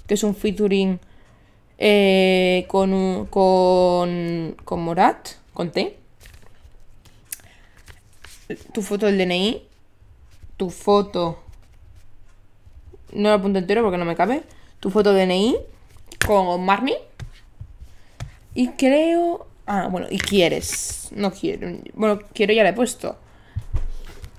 que 0.08 0.14
es 0.14 0.24
un 0.24 0.34
featuring 0.34 1.02
eh, 1.78 2.64
con, 2.70 3.26
con, 3.26 4.56
con 4.64 4.82
Morat, 4.82 5.32
con 5.54 5.72
T 5.72 5.98
tu 8.72 8.82
foto 8.82 9.08
del 9.08 9.18
DNI, 9.18 9.64
tu 10.58 10.70
foto, 10.70 11.40
no 13.14 13.30
lo 13.30 13.36
apunto 13.36 13.60
entero 13.60 13.82
porque 13.82 13.98
no 13.98 14.06
me 14.06 14.16
cabe, 14.16 14.44
tu 14.80 14.90
foto 14.90 15.14
DNI 15.14 15.58
con 16.26 16.64
Marmy. 16.64 16.96
Y 18.54 18.70
creo... 18.70 19.48
Ah, 19.68 19.88
bueno, 19.90 20.08
y 20.10 20.18
quieres. 20.18 21.10
No 21.12 21.32
quiero. 21.32 21.78
Bueno, 21.94 22.20
quiero 22.34 22.54
ya 22.54 22.64
le 22.64 22.70
he 22.70 22.74
puesto. 22.74 23.18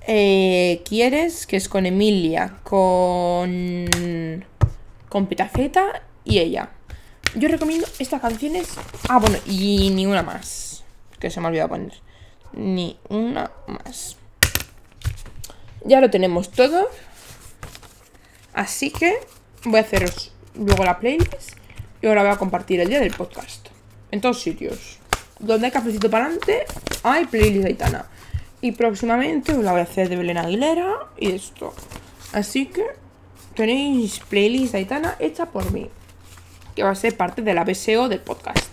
Eh, 0.07 0.81
quieres, 0.85 1.45
que 1.45 1.57
es 1.57 1.67
con 1.67 1.85
Emilia, 1.85 2.57
con... 2.63 4.45
Con 5.09 5.27
Pitafeta 5.27 6.01
y 6.23 6.39
ella. 6.39 6.71
Yo 7.35 7.47
recomiendo 7.49 7.87
estas 7.99 8.21
canciones. 8.21 8.69
Ah, 9.09 9.19
bueno, 9.19 9.37
y 9.45 9.89
ni 9.91 10.05
una 10.05 10.23
más. 10.23 10.83
Que 11.19 11.29
se 11.29 11.39
me 11.39 11.47
ha 11.47 11.49
olvidado 11.49 11.69
poner 11.69 11.93
ni 12.53 12.97
una 13.09 13.51
más. 13.67 14.17
Ya 15.85 16.01
lo 16.01 16.09
tenemos 16.09 16.49
todo. 16.49 16.89
Así 18.53 18.91
que 18.91 19.13
voy 19.71 19.79
a 19.79 19.83
haceros 19.83 20.31
luego 20.55 20.83
la 20.83 20.99
playlist 20.99 21.53
y 22.01 22.07
ahora 22.07 22.23
voy 22.23 22.31
a 22.31 22.37
compartir 22.37 22.79
el 22.79 22.89
día 22.89 22.99
del 22.99 23.13
podcast. 23.13 23.67
En 24.11 24.21
todos 24.21 24.41
sitios. 24.41 24.99
Donde 25.39 25.67
hay 25.67 25.71
cafecito 25.71 26.09
para 26.09 26.25
adelante, 26.25 26.65
hay 27.03 27.25
playlist 27.25 27.63
de 27.63 27.67
Aitana. 27.67 28.05
Y 28.61 28.71
próximamente 28.71 29.53
os 29.53 29.63
la 29.63 29.71
voy 29.71 29.81
a 29.81 29.83
hacer 29.83 30.09
de 30.09 30.15
Belén 30.15 30.37
Aguilera 30.37 30.95
y 31.17 31.31
esto. 31.31 31.73
Así 32.33 32.67
que 32.67 32.85
tenéis 33.55 34.19
playlist 34.19 34.71
de 34.71 34.79
Aitana 34.79 35.15
hecha 35.19 35.47
por 35.47 35.71
mí. 35.71 35.89
Que 36.75 36.83
va 36.83 36.91
a 36.91 36.95
ser 36.95 37.15
parte 37.17 37.41
de 37.41 37.53
la 37.53 37.63
BSO 37.63 38.07
del 38.07 38.21
podcast. 38.21 38.67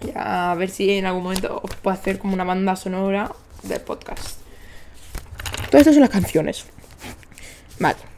Ya 0.00 0.50
a 0.50 0.54
ver 0.54 0.70
si 0.70 0.90
en 0.90 1.06
algún 1.06 1.22
momento 1.22 1.60
os 1.62 1.76
puedo 1.76 1.96
hacer 1.96 2.18
como 2.18 2.34
una 2.34 2.44
banda 2.44 2.76
sonora 2.76 3.30
del 3.62 3.80
podcast. 3.80 4.38
Todas 5.70 5.82
estas 5.82 5.94
son 5.94 6.02
las 6.02 6.10
canciones. 6.10 6.64
Vale. 7.78 8.11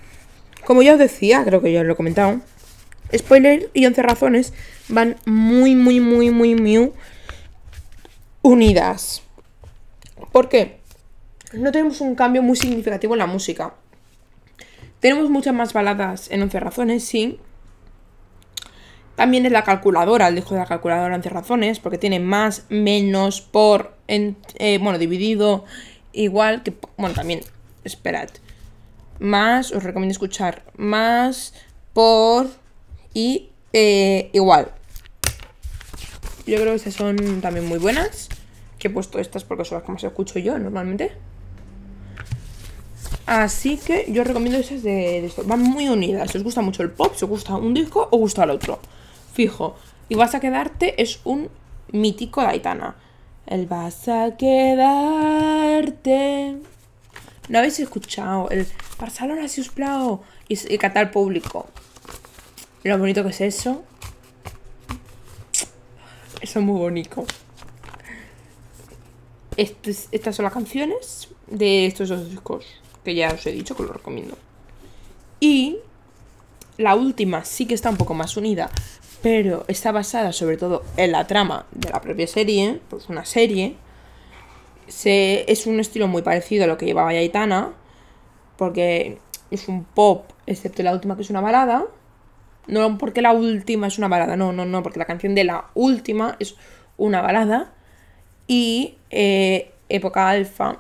Como 0.64 0.83
ya 0.83 0.94
os 0.94 0.98
decía, 0.98 1.44
creo 1.44 1.61
que 1.61 1.72
ya 1.72 1.81
os 1.81 1.87
lo 1.87 1.92
he 1.92 1.96
comentado. 1.96 2.40
Spoiler 3.14 3.70
y 3.74 3.87
11 3.87 4.03
razones 4.03 4.53
van 4.88 5.16
muy, 5.24 5.74
muy, 5.74 6.00
muy, 6.00 6.31
muy, 6.31 6.55
muy 6.55 6.92
unidas. 8.42 9.22
¿Por 10.33 10.48
qué? 10.48 10.79
No 11.53 11.70
tenemos 11.70 12.00
un 12.00 12.14
cambio 12.14 12.42
muy 12.42 12.57
significativo 12.57 13.14
en 13.14 13.18
la 13.18 13.27
música. 13.27 13.74
Tenemos 15.00 15.31
muchas 15.31 15.55
más 15.55 15.72
baladas 15.72 16.31
en 16.31 16.42
11 16.42 16.61
razones, 16.61 17.05
sí, 17.05 17.38
también 19.16 19.46
es 19.46 19.53
la 19.53 19.62
calculadora, 19.62 20.29
el 20.29 20.35
disco 20.35 20.55
de 20.55 20.61
la 20.61 20.66
calculadora 20.66 21.14
entre 21.14 21.31
razones, 21.31 21.79
porque 21.79 21.98
tiene 21.98 22.18
más, 22.18 22.64
menos, 22.68 23.40
por, 23.40 23.96
eh, 24.09 24.79
bueno, 24.83 24.98
dividido, 24.98 25.64
igual 26.12 26.62
que, 26.62 26.74
bueno, 26.96 27.14
también, 27.14 27.40
esperad, 27.85 28.29
más, 29.18 29.72
os 29.72 29.83
recomiendo 29.83 30.12
escuchar 30.12 30.62
más, 30.77 31.55
por 31.92 32.48
y 33.12 33.50
eh, 33.72 34.31
igual. 34.33 34.70
Yo 36.46 36.57
creo 36.57 36.70
que 36.70 36.74
esas 36.74 36.94
son 36.94 37.40
también 37.40 37.66
muy 37.66 37.79
buenas, 37.79 38.29
que 38.79 38.88
he 38.88 38.90
puesto 38.90 39.18
estas 39.18 39.44
porque 39.44 39.64
son 39.64 39.79
las 39.79 39.87
que 39.87 39.92
más 39.92 40.05
escucho 40.05 40.38
yo 40.38 40.59
normalmente. 40.59 41.12
Así 43.27 43.79
que 43.79 44.05
yo 44.09 44.22
recomiendo 44.22 44.59
esas 44.59 44.83
de, 44.83 45.22
de 45.22 45.27
esto. 45.27 45.44
Van 45.44 45.62
muy 45.62 45.88
unidas. 45.88 46.31
Si 46.31 46.37
os 46.37 46.44
gusta 46.44 46.61
mucho 46.61 46.83
el 46.83 46.90
pop, 46.90 47.14
si 47.16 47.24
os 47.24 47.31
gusta 47.31 47.57
un 47.57 47.72
disco, 47.72 48.07
os 48.11 48.20
gusta 48.20 48.44
el 48.44 48.50
otro 48.50 48.79
fijo. 49.33 49.77
Y 50.11 50.14
vas 50.16 50.35
a 50.35 50.40
quedarte 50.40 51.00
es 51.00 51.20
un 51.24 51.48
mítico 51.90 52.42
de 52.42 52.48
Aitana. 52.48 52.96
El 53.46 53.66
vas 53.66 54.09
a 54.09 54.37
quedarte. 54.37 55.94
¿No 57.48 57.59
habéis 57.59 57.78
escuchado? 57.78 58.48
El 58.50 58.66
Barcelona, 58.98 59.48
si 59.48 59.61
os 59.61 59.68
plau. 59.68 60.22
Y, 60.48 60.74
y 60.74 60.78
cantar 60.78 61.11
público. 61.11 61.68
Lo 62.83 62.98
bonito 62.98 63.22
que 63.22 63.30
es 63.30 63.40
eso. 63.40 63.85
Eso 66.40 66.59
es 66.59 66.64
muy 66.64 66.78
bonito. 66.78 67.24
estas 69.57 70.37
son 70.37 70.44
las 70.44 70.52
canciones 70.52 71.28
de 71.46 71.87
estos 71.87 72.09
dos 72.09 72.30
discos. 72.30 72.66
Que 73.04 73.14
ya 73.14 73.33
os 73.33 73.46
he 73.46 73.52
dicho 73.52 73.76
que 73.76 73.83
los 73.83 73.92
recomiendo. 73.92 74.37
Y 75.40 75.78
la 76.78 76.94
última 76.94 77.44
sí 77.44 77.66
que 77.66 77.74
está 77.74 77.90
un 77.90 77.96
poco 77.96 78.14
más 78.14 78.37
unida 78.37 78.70
pero 79.24 79.64
está 79.68 79.90
basada 79.90 80.35
sobre 80.35 80.59
todo 80.59 80.85
en 80.98 81.11
la 81.11 81.26
trama 81.26 81.64
de 81.70 81.88
la 81.88 82.02
propia 82.02 82.26
serie, 82.26 82.78
pues 82.90 83.09
una 83.09 83.24
serie. 83.24 83.74
Se, 84.88 85.51
es 85.51 85.66
un 85.66 85.81
estilo 85.81 86.09
muy 86.09 86.23
parecido 86.23 86.64
a 86.64 86.66
lo 86.66 86.79
que 86.79 86.87
llevaba 86.87 87.11
Aitana, 87.11 87.73
porque 88.57 89.18
es 89.51 89.68
un 89.68 89.85
pop, 89.85 90.31
excepto 90.47 90.83
la 90.83 90.92
última 90.92 91.16
que 91.16 91.23
es 91.23 91.31
una 91.31 91.40
balada. 91.40 91.85
No 92.66 92.97
porque 92.97 93.20
la 93.20 93.33
última 93.33 93.88
es 93.88 93.99
una 93.99 94.09
balada, 94.09 94.37
no, 94.37 94.53
no, 94.53 94.64
no, 94.64 94.83
porque 94.83 94.99
la 94.99 95.05
canción 95.05 95.35
de 95.35 95.44
la 95.44 95.66
última 95.75 96.37
es 96.38 96.57
una 96.97 97.20
balada. 97.20 97.73
Y 98.47 98.97
eh, 99.11 99.73
época 99.88 100.29
alfa, 100.29 100.79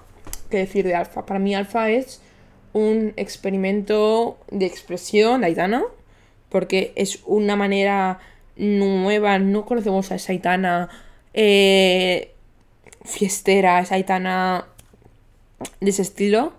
¿qué 0.50 0.58
decir 0.58 0.86
de 0.86 0.94
alfa? 0.94 1.26
Para 1.26 1.40
mí 1.40 1.54
alfa 1.54 1.90
es 1.90 2.22
un 2.72 3.12
experimento 3.16 4.38
de 4.50 4.66
expresión 4.66 5.40
de 5.40 5.48
Aitana, 5.48 5.84
porque 6.48 6.92
es 6.96 7.20
una 7.26 7.56
manera 7.56 8.18
nueva, 8.56 9.38
no 9.38 9.64
conocemos 9.64 10.10
a 10.10 10.16
esa 10.16 10.32
Aitana 10.32 10.88
eh, 11.32 12.33
fiestera, 13.04 13.80
esa 13.80 13.94
Aitana 13.94 14.66
de 15.80 15.90
ese 15.90 16.02
estilo. 16.02 16.52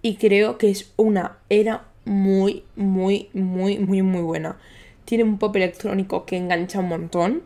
Y 0.00 0.16
creo 0.16 0.58
que 0.58 0.70
es 0.70 0.92
una 0.96 1.38
era 1.48 1.88
muy, 2.04 2.64
muy, 2.76 3.28
muy, 3.34 3.78
muy, 3.78 4.02
muy 4.02 4.22
buena. 4.22 4.58
Tiene 5.04 5.24
un 5.24 5.38
pop 5.38 5.54
electrónico 5.56 6.24
que 6.24 6.36
engancha 6.36 6.80
un 6.80 6.88
montón. 6.88 7.42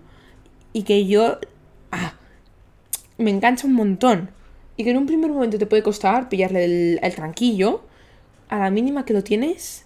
Y 0.72 0.84
que 0.84 1.06
yo... 1.06 1.38
Ah, 1.90 2.14
me 3.18 3.30
engancha 3.30 3.66
un 3.66 3.74
montón. 3.74 4.30
Y 4.76 4.84
que 4.84 4.90
en 4.90 4.98
un 4.98 5.06
primer 5.06 5.30
momento 5.30 5.58
te 5.58 5.66
puede 5.66 5.82
costar 5.82 6.28
pillarle 6.28 6.98
el, 7.00 7.14
tranquillo. 7.14 7.82
A 8.48 8.58
la 8.58 8.70
mínima 8.70 9.04
que 9.04 9.14
lo 9.14 9.24
tienes, 9.24 9.84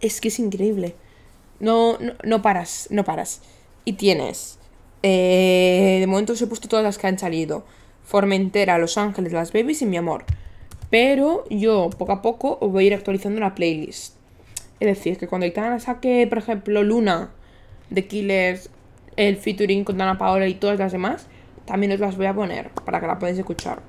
es 0.00 0.20
que 0.20 0.28
es 0.28 0.38
increíble. 0.38 0.94
No, 1.60 1.98
no, 2.24 2.42
paras, 2.42 2.88
no 2.90 3.04
paras. 3.04 3.40
Y 3.84 3.94
tienes. 3.94 4.58
Eh, 5.02 5.98
de 6.00 6.06
momento 6.06 6.34
os 6.34 6.42
he 6.42 6.46
puesto 6.46 6.68
todas 6.68 6.84
las 6.84 6.98
que 6.98 7.06
han 7.06 7.18
salido. 7.18 7.64
Formentera, 8.06 8.78
Los 8.78 8.96
Ángeles, 8.98 9.32
Las 9.32 9.52
Babies 9.52 9.82
y 9.82 9.86
Mi 9.86 9.96
Amor. 9.96 10.24
Pero 10.90 11.44
yo 11.50 11.90
poco 11.90 12.12
a 12.12 12.22
poco 12.22 12.56
os 12.60 12.70
voy 12.70 12.84
a 12.84 12.86
ir 12.86 12.94
actualizando 12.94 13.40
la 13.40 13.56
playlist. 13.56 14.14
Es 14.78 14.86
decir, 14.86 15.18
que 15.18 15.26
cuando 15.26 15.44
Aitana 15.44 15.80
saque, 15.80 16.24
por 16.28 16.38
ejemplo, 16.38 16.84
Luna 16.84 17.30
de 17.90 18.06
Killers, 18.06 18.70
el 19.16 19.36
featuring 19.36 19.82
con 19.82 19.98
Dana 19.98 20.18
Paola 20.18 20.46
y 20.46 20.54
todas 20.54 20.78
las 20.78 20.92
demás, 20.92 21.26
también 21.64 21.92
os 21.92 21.98
las 21.98 22.16
voy 22.16 22.26
a 22.26 22.34
poner 22.34 22.70
para 22.84 23.00
que 23.00 23.06
la 23.08 23.18
podáis 23.18 23.38
escuchar. 23.38 23.80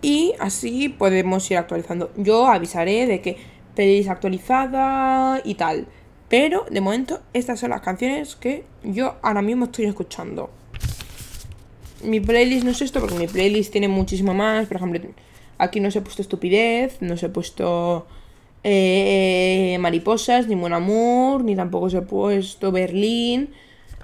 Y 0.00 0.34
así 0.38 0.88
podemos 0.88 1.50
ir 1.50 1.58
actualizando. 1.58 2.12
Yo 2.16 2.46
avisaré 2.46 3.06
de 3.06 3.20
que 3.20 3.38
playlist 3.74 4.08
actualizada 4.08 5.40
y 5.44 5.56
tal. 5.56 5.88
Pero 6.28 6.64
de 6.70 6.80
momento 6.80 7.20
estas 7.32 7.58
son 7.58 7.70
las 7.70 7.80
canciones 7.80 8.36
que 8.36 8.64
yo 8.84 9.16
ahora 9.22 9.42
mismo 9.42 9.64
estoy 9.64 9.86
escuchando. 9.86 10.50
Mi 12.02 12.20
playlist 12.20 12.64
no 12.64 12.70
es 12.70 12.82
esto 12.82 13.00
porque 13.00 13.14
mi 13.14 13.26
playlist 13.26 13.72
tiene 13.72 13.88
muchísimo 13.88 14.34
más. 14.34 14.66
Por 14.66 14.76
ejemplo, 14.76 15.00
aquí 15.58 15.80
no 15.80 15.90
se 15.90 15.98
ha 15.98 16.04
puesto 16.04 16.22
estupidez, 16.22 16.96
no 17.00 17.16
se 17.16 17.26
ha 17.26 17.32
puesto 17.32 18.06
eh, 18.64 19.76
mariposas, 19.80 20.46
ni 20.48 20.56
Mon 20.56 20.72
Amour, 20.72 21.44
ni 21.44 21.56
tampoco 21.56 21.90
se 21.90 21.98
ha 21.98 22.02
puesto 22.02 22.72
Berlín, 22.72 23.50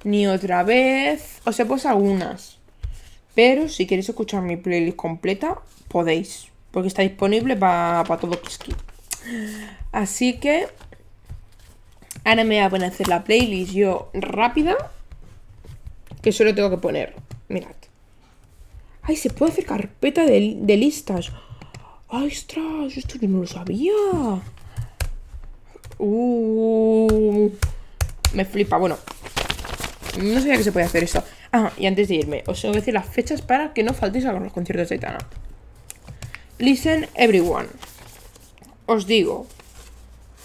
ni 0.05 0.27
otra 0.27 0.63
vez. 0.63 1.41
Os 1.45 1.59
he 1.59 1.65
puesto 1.65 1.89
algunas. 1.89 2.59
Pero 3.35 3.69
si 3.69 3.87
queréis 3.87 4.09
escuchar 4.09 4.43
mi 4.43 4.57
playlist 4.57 4.97
completa, 4.97 5.61
podéis. 5.89 6.49
Porque 6.71 6.89
está 6.89 7.03
disponible 7.03 7.57
para 7.57 8.05
todo 8.21 8.41
Kiski. 8.41 8.75
Así 9.93 10.39
que 10.39 10.67
ahora 12.25 12.45
me 12.45 12.57
voy 12.57 12.65
a 12.65 12.71
poner 12.71 12.91
a 12.91 12.93
hacer 12.93 13.09
la 13.09 13.25
playlist 13.25 13.73
yo 13.73 14.11
rápida. 14.13 14.77
Que 16.21 16.33
solo 16.33 16.55
tengo 16.55 16.71
que 16.71 16.79
poner. 16.79 17.15
Mirad. 17.49 17.78
Ay, 19.09 19.17
se 19.17 19.31
puede 19.31 19.53
hacer 19.53 19.65
carpeta 19.65 20.27
de, 20.27 20.77
listas. 20.77 21.33
¡Ay, 22.11 22.27
ostras! 22.27 22.95
Esto 22.95 23.17
yo 23.19 23.27
no 23.27 23.41
lo 23.41 23.47
sabía. 23.47 23.95
Uh, 25.97 27.51
me 28.35 28.45
flipa. 28.45 28.77
Bueno, 28.77 28.99
no 30.23 30.41
sabía 30.41 30.59
que 30.59 30.63
se 30.63 30.73
puede 30.73 30.85
hacer 30.85 31.05
esto. 31.05 31.25
Ah, 31.53 31.73
y 31.79 31.87
antes 31.87 32.09
de 32.09 32.17
irme, 32.17 32.45
os 32.47 32.61
tengo 32.61 32.75
que 32.75 32.81
decir 32.81 32.93
las 32.93 33.07
fechas 33.07 33.41
para 33.41 33.73
que 33.73 33.83
no 33.83 33.95
faltéis 33.95 34.27
a 34.27 34.33
los 34.35 34.53
conciertos 34.53 34.91
de 34.91 34.97
Aitana. 34.97 35.27
Listen 36.59 37.09
everyone. 37.15 37.69
Os 38.85 39.07
digo, 39.07 39.47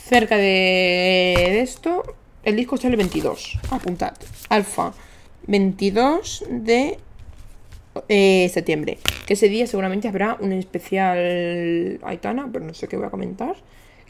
cerca 0.07 0.37
de 0.37 1.59
esto, 1.59 2.15
el 2.45 2.55
disco 2.55 2.77
sale 2.77 2.93
el 2.93 2.97
22. 2.99 3.59
Apuntad. 3.71 4.13
Alfa, 4.47 4.93
22 5.47 6.45
de 6.49 6.97
eh, 8.09 8.49
septiembre. 8.53 8.99
Que 9.25 9.33
ese 9.33 9.49
día 9.49 9.67
seguramente 9.67 10.07
habrá 10.07 10.37
un 10.39 10.51
especial 10.53 11.99
Aitana, 12.03 12.49
pero 12.51 12.65
no 12.65 12.73
sé 12.73 12.87
qué 12.87 12.97
voy 12.97 13.05
a 13.05 13.09
comentar. 13.09 13.55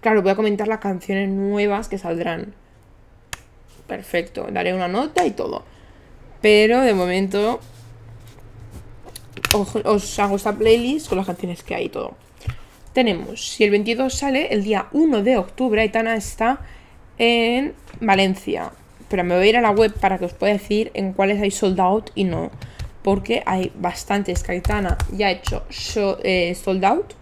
Claro, 0.02 0.22
voy 0.22 0.32
a 0.32 0.36
comentar 0.36 0.68
las 0.68 0.80
canciones 0.80 1.30
nuevas 1.30 1.88
que 1.88 1.98
saldrán. 1.98 2.54
Perfecto, 3.88 4.48
daré 4.52 4.74
una 4.74 4.88
nota 4.88 5.26
y 5.26 5.32
todo. 5.32 5.64
Pero 6.42 6.82
de 6.82 6.94
momento 6.94 7.60
os, 9.54 10.20
hago 10.20 10.36
esta 10.36 10.54
playlist 10.54 11.08
con 11.08 11.18
las 11.18 11.28
canciones 11.28 11.64
que 11.64 11.76
hay 11.76 11.86
y 11.86 11.90
todo. 11.90 12.16
Tenemos, 12.94 13.48
si 13.48 13.64
el 13.64 13.72
22 13.72 14.14
sale, 14.14 14.54
el 14.54 14.64
día 14.64 14.88
1 14.92 15.24
de 15.24 15.38
octubre, 15.38 15.82
Aitana 15.82 16.16
está 16.16 16.62
en 17.18 17.74
Valencia. 18.00 18.72
Pero 19.10 19.24
me 19.24 19.36
voy 19.36 19.46
a 19.46 19.50
ir 19.50 19.58
a 19.58 19.62
la 19.62 19.72
web 19.72 19.94
para 20.00 20.18
que 20.18 20.26
os 20.26 20.34
pueda 20.34 20.54
decir 20.54 20.92
en 20.94 21.14
cuáles 21.14 21.42
hay 21.42 21.52
sold 21.52 21.80
out 21.80 22.10
y 22.16 22.24
no. 22.24 22.52
Porque 23.04 23.44
hay 23.46 23.72
bastantes 23.76 24.44
que 24.44 24.54
Aitana 24.54 24.98
ya 25.12 25.28
ha 25.28 25.32
hecho 25.32 25.64
eh, 26.24 26.56
sold 26.56 26.86
out. 26.86 27.14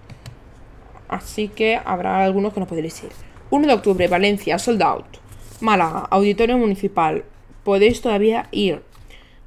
Así 1.08 1.50
que 1.50 1.80
habrá 1.84 2.24
algunos 2.24 2.54
que 2.54 2.60
no 2.60 2.67
podréis 2.67 3.04
ir. 3.04 3.12
1 3.50 3.67
de 3.67 3.74
octubre, 3.74 4.08
Valencia, 4.08 4.58
sold 4.60 4.82
out. 4.82 5.17
Málaga, 5.60 6.08
Auditorio 6.10 6.58
Municipal. 6.58 7.26
Podéis 7.63 8.02
todavía 8.02 8.48
ir. 8.52 8.82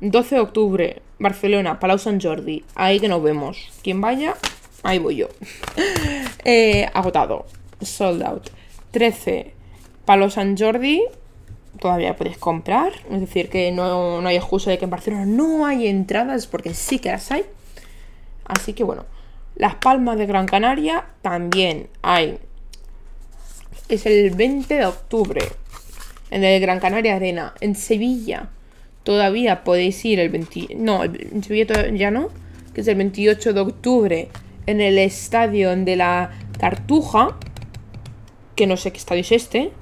12 0.00 0.34
de 0.34 0.40
octubre, 0.40 1.02
Barcelona, 1.18 1.80
Palau 1.80 1.98
Sant 1.98 2.22
Jordi. 2.22 2.64
Ahí 2.74 3.00
que 3.00 3.08
nos 3.08 3.22
vemos. 3.22 3.70
Quien 3.82 4.00
vaya, 4.00 4.34
ahí 4.82 4.98
voy 4.98 5.16
yo. 5.16 5.28
Eh, 6.46 6.86
agotado. 6.92 7.46
Sold 7.80 8.22
out. 8.22 8.50
13, 8.90 9.54
Palau 10.04 10.28
Sant 10.30 10.60
Jordi. 10.60 11.00
Todavía 11.78 12.16
puedes 12.16 12.38
comprar. 12.38 12.92
Es 13.10 13.20
decir, 13.20 13.48
que 13.48 13.72
no, 13.72 14.20
no 14.20 14.28
hay 14.28 14.36
excusa 14.36 14.70
de 14.70 14.78
que 14.78 14.84
en 14.84 14.90
Barcelona 14.90 15.26
no 15.26 15.66
hay 15.66 15.86
entradas, 15.86 16.46
porque 16.46 16.74
sí 16.74 16.98
que 16.98 17.10
las 17.10 17.30
hay. 17.30 17.44
Así 18.44 18.72
que 18.72 18.84
bueno. 18.84 19.04
Las 19.56 19.76
Palmas 19.76 20.18
de 20.18 20.26
Gran 20.26 20.46
Canaria 20.46 21.06
también 21.22 21.88
hay. 22.02 22.38
Es 23.88 24.04
el 24.06 24.30
20 24.30 24.74
de 24.74 24.86
octubre. 24.86 25.42
En 26.30 26.42
el 26.42 26.60
Gran 26.60 26.80
Canaria 26.80 27.16
Arena. 27.16 27.54
En 27.60 27.76
Sevilla 27.76 28.50
todavía 29.04 29.62
podéis 29.62 30.04
ir 30.04 30.18
el 30.18 30.30
20... 30.30 30.74
No, 30.76 31.04
en 31.04 31.44
Sevilla 31.44 31.90
ya 31.90 32.10
no, 32.10 32.30
que 32.74 32.80
es 32.80 32.88
el 32.88 32.96
28 32.96 33.52
de 33.52 33.60
octubre 33.60 34.28
en 34.66 34.80
el 34.80 34.98
estadio 34.98 35.76
de 35.76 35.96
la 35.96 36.32
Cartuja, 36.58 37.36
que 38.56 38.66
no 38.66 38.76
sé 38.76 38.92
qué 38.92 38.98
estadio 38.98 39.20
es 39.20 39.32
este, 39.32 39.72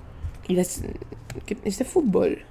es, 0.48 0.82
es 1.64 1.78
de 1.78 1.84
fútbol. 1.84 2.44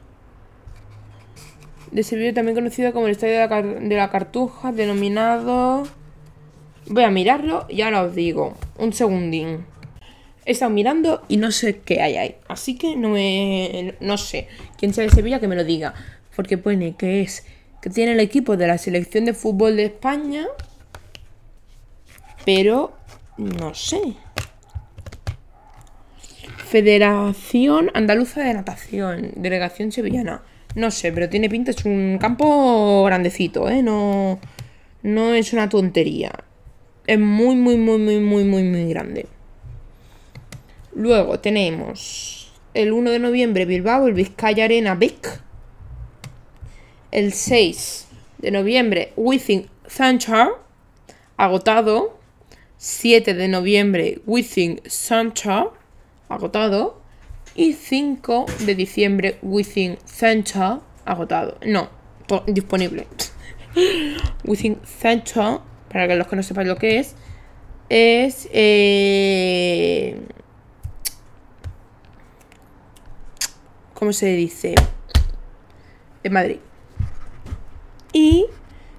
De 1.91 2.03
Sevilla 2.03 2.33
también 2.33 2.55
conocido 2.55 2.93
como 2.93 3.07
el 3.07 3.11
estadio 3.11 3.39
de 3.39 3.47
la, 3.47 3.61
de 3.61 3.95
la 3.95 4.09
Cartuja, 4.09 4.71
denominado... 4.71 5.83
Voy 6.87 7.03
a 7.03 7.11
mirarlo 7.11 7.65
y 7.69 7.81
ahora 7.81 8.03
os 8.03 8.15
digo. 8.15 8.55
Un 8.77 8.91
segundín. 8.91 9.65
He 10.45 10.51
estado 10.51 10.71
mirando 10.71 11.23
y 11.27 11.37
no 11.37 11.51
sé 11.51 11.79
qué 11.79 12.01
hay 12.01 12.17
ahí. 12.17 12.35
Así 12.47 12.75
que 12.75 12.95
no 12.95 13.09
me. 13.09 13.95
No 14.01 14.17
sé. 14.17 14.47
Quien 14.77 14.93
sea 14.93 15.03
de 15.03 15.11
Sevilla 15.11 15.39
que 15.39 15.47
me 15.47 15.55
lo 15.55 15.63
diga 15.63 15.93
porque 16.35 16.57
pone 16.57 16.95
que 16.95 17.21
es 17.21 17.45
que 17.81 17.89
tiene 17.89 18.13
el 18.13 18.19
equipo 18.19 18.57
de 18.57 18.67
la 18.67 18.77
selección 18.77 19.25
de 19.25 19.33
fútbol 19.33 19.75
de 19.75 19.85
España, 19.85 20.45
pero 22.45 22.93
no 23.37 23.73
sé. 23.73 24.15
Federación 26.71 27.91
Andaluza 27.93 28.41
de 28.41 28.53
Natación, 28.53 29.33
delegación 29.35 29.91
sevillana. 29.91 30.41
No 30.73 30.89
sé, 30.89 31.11
pero 31.11 31.27
tiene 31.27 31.49
pinta, 31.49 31.71
es 31.71 31.83
un 31.83 32.17
campo 32.17 33.03
grandecito, 33.03 33.69
¿eh? 33.69 33.83
No, 33.83 34.39
no 35.03 35.33
es 35.33 35.51
una 35.51 35.67
tontería. 35.67 36.31
Es 37.05 37.19
muy, 37.19 37.57
muy, 37.57 37.75
muy, 37.75 37.97
muy, 37.97 38.21
muy, 38.21 38.45
muy, 38.45 38.63
muy 38.63 38.87
grande. 38.87 39.25
Luego 40.95 41.41
tenemos 41.41 42.53
el 42.73 42.93
1 42.93 43.11
de 43.11 43.19
noviembre 43.19 43.65
Bilbao, 43.65 44.07
el 44.07 44.13
Vizcaya 44.13 44.63
Arena 44.63 44.95
Vic 44.95 45.41
el 47.11 47.33
6 47.33 48.07
de 48.37 48.51
noviembre, 48.51 49.11
Within 49.17 49.67
Center, 49.87 50.47
agotado. 51.35 52.17
7 52.77 53.33
de 53.33 53.47
noviembre, 53.49 54.21
Within 54.25 54.81
Center, 54.87 55.65
agotado. 56.33 57.01
Y 57.55 57.73
5 57.73 58.45
de 58.65 58.75
diciembre, 58.75 59.37
Within 59.41 59.97
Center, 60.05 60.79
agotado. 61.05 61.57
No, 61.65 61.89
disponible. 62.47 63.07
Within 64.45 64.79
Center, 64.85 65.59
para 65.89 66.07
que 66.07 66.15
los 66.15 66.27
que 66.27 66.35
no 66.35 66.43
sepan 66.43 66.67
lo 66.67 66.77
que 66.77 66.99
es, 66.99 67.15
es... 67.89 68.47
Eh, 68.53 70.21
¿Cómo 73.93 74.13
se 74.13 74.27
dice? 74.27 74.75
En 76.23 76.33
Madrid. 76.33 76.57
Y 78.13 78.47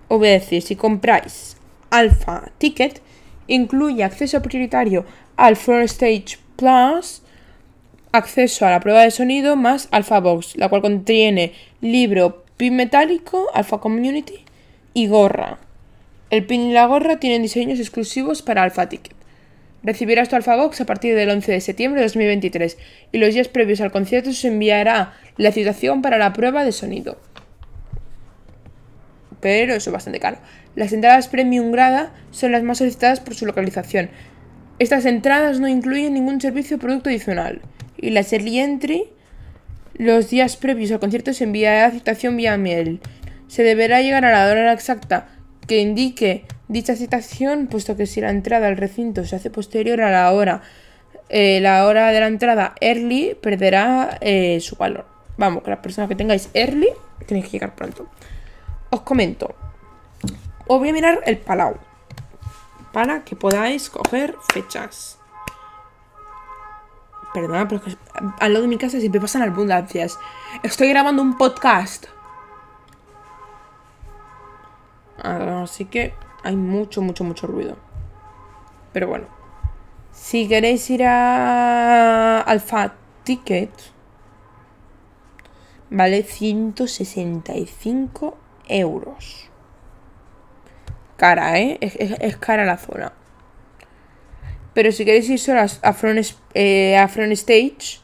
os 0.09 0.19
voy 0.19 0.29
a 0.29 0.33
decir, 0.33 0.63
si 0.63 0.77
compráis 0.77 1.57
Alpha 1.91 2.53
Ticket, 2.59 3.03
incluye 3.47 4.05
acceso 4.05 4.41
prioritario 4.43 5.05
al 5.37 5.57
Front 5.57 5.85
Stage 5.85 6.39
Plus, 6.57 7.22
acceso 8.13 8.67
a 8.67 8.71
la 8.71 8.81
prueba 8.81 9.03
de 9.03 9.11
sonido 9.11 9.57
más 9.57 9.89
Alpha 9.91 10.21
Box, 10.21 10.57
la 10.57 10.69
cual 10.69 10.83
contiene 10.83 11.53
libro 11.81 12.45
pin 12.57 12.77
metálico, 12.77 13.49
Alpha 13.55 13.79
Community 13.79 14.45
y 14.95 15.07
gorra. 15.09 15.59
El 16.31 16.47
pin 16.47 16.63
y 16.63 16.73
la 16.73 16.87
gorra 16.87 17.19
tienen 17.19 17.43
diseños 17.43 17.81
exclusivos 17.81 18.43
para 18.43 18.63
Alpha 18.63 18.89
Ticket. 18.89 19.15
Recibirás 19.83 20.29
tu 20.29 20.37
Alpha 20.37 20.57
Box 20.57 20.81
a 20.81 20.87
partir 20.87 21.17
del 21.17 21.31
11 21.31 21.53
de 21.53 21.61
septiembre 21.61 22.01
de 22.01 22.07
2023 22.07 22.79
y 23.11 23.19
los 23.19 23.35
días 23.35 23.49
previos 23.49 23.81
al 23.81 23.91
concierto 23.91 24.33
se 24.33 24.49
enviará 24.49 25.15
la 25.37 25.51
citación 25.51 26.03
para 26.03 26.19
la 26.19 26.33
prueba 26.33 26.65
de 26.65 26.73
sonido 26.73 27.19
pero 29.43 29.75
eso 29.75 29.91
es 29.91 29.93
bastante 29.93 30.21
caro. 30.21 30.39
Las 30.77 30.93
entradas 30.93 31.29
premium 31.29 31.73
grada 31.73 32.13
son 32.31 32.53
las 32.53 32.63
más 32.63 32.79
solicitadas 32.79 33.21
por 33.21 33.35
su 33.35 33.45
localización. 33.45 34.09
Estas 34.79 35.05
entradas 35.05 35.59
no 35.61 35.69
incluyen 35.69 36.15
ningún 36.15 36.41
servicio 36.41 36.77
o 36.77 36.81
producto 36.81 37.11
adicional. 37.11 37.61
Y 38.03 38.11
la 38.11 38.21
early 38.21 38.59
entry, 38.59 39.05
los 39.95 40.29
días 40.29 40.59
previos 40.59 40.93
al 40.93 41.01
concierto 41.01 41.33
se 41.33 41.45
enviará 41.45 41.91
citación 41.91 42.37
vía 42.37 42.59
mail. 42.59 43.01
Se 43.49 43.63
deberá 43.63 44.03
llegar 44.03 44.27
a 44.27 44.33
la 44.33 44.51
hora 44.51 44.71
exacta 44.75 45.29
que 45.67 45.79
indique 45.79 46.45
dicha 46.69 46.95
citación, 46.95 47.69
puesto 47.69 47.97
que 47.97 48.05
si 48.05 48.21
la 48.21 48.29
entrada 48.29 48.67
al 48.67 48.77
recinto 48.77 49.25
se 49.25 49.37
hace 49.37 49.49
posterior 49.49 50.03
a 50.03 50.11
la 50.11 50.31
hora, 50.33 50.61
eh, 51.31 51.61
la 51.63 51.87
hora 51.87 52.09
de 52.13 52.21
la 52.21 52.27
entrada 52.27 52.75
early 52.83 53.35
perderá 53.41 54.19
eh, 54.21 54.61
su 54.61 54.77
valor. 54.77 55.07
Vamos, 55.39 55.63
que 55.63 55.71
las 55.71 55.79
personas 55.79 56.11
que 56.11 56.17
tengáis 56.17 56.51
early 56.53 56.91
tenéis 57.27 57.47
que 57.47 57.53
llegar 57.53 57.75
pronto 57.75 58.07
os 58.93 59.01
comento. 59.01 59.55
Os 60.69 60.79
voy 60.79 60.91
a 60.91 60.93
mirar 60.93 61.21
el 61.25 61.39
Palau. 61.39 61.77
Para 62.93 63.25
que 63.25 63.35
podáis 63.35 63.89
coger 63.89 64.37
fechas. 64.53 65.19
Perdona, 67.33 67.67
pero 67.67 67.81
es 67.87 67.95
que 67.95 68.01
al 68.41 68.53
lado 68.53 68.63
de 68.63 68.69
mi 68.69 68.79
casa 68.79 69.01
siempre 69.01 69.21
pasan 69.21 69.43
ambulancias. 69.43 70.19
Estoy 70.63 70.89
grabando 70.89 71.23
un 71.23 71.39
podcast. 71.39 72.07
Así 75.23 75.87
que 75.87 76.15
hay 76.43 76.57
mucho, 76.57 77.01
mucho, 77.01 77.25
mucho 77.25 77.47
ruido. 77.47 77.77
Pero 78.93 79.09
bueno. 79.09 79.27
Si 80.13 80.47
queréis 80.47 80.89
ir 80.91 81.05
a 81.05 82.41
Alfa 82.41 82.93
Ticket, 83.25 83.71
vale 85.89 86.23
165 86.23 88.37
euros. 88.69 89.49
Cara, 91.17 91.59
¿eh? 91.59 91.79
Es, 91.81 92.37
cara 92.37 92.65
la 92.65 92.77
zona. 92.77 93.13
Pero 94.75 94.91
si 94.93 95.05
queréis 95.05 95.29
ir 95.29 95.39
solo 95.39 95.61
a, 95.61 95.93
Front, 95.93 96.27
eh, 96.55 96.97
a 96.97 97.09
Front 97.09 97.33
Stage, 97.33 98.01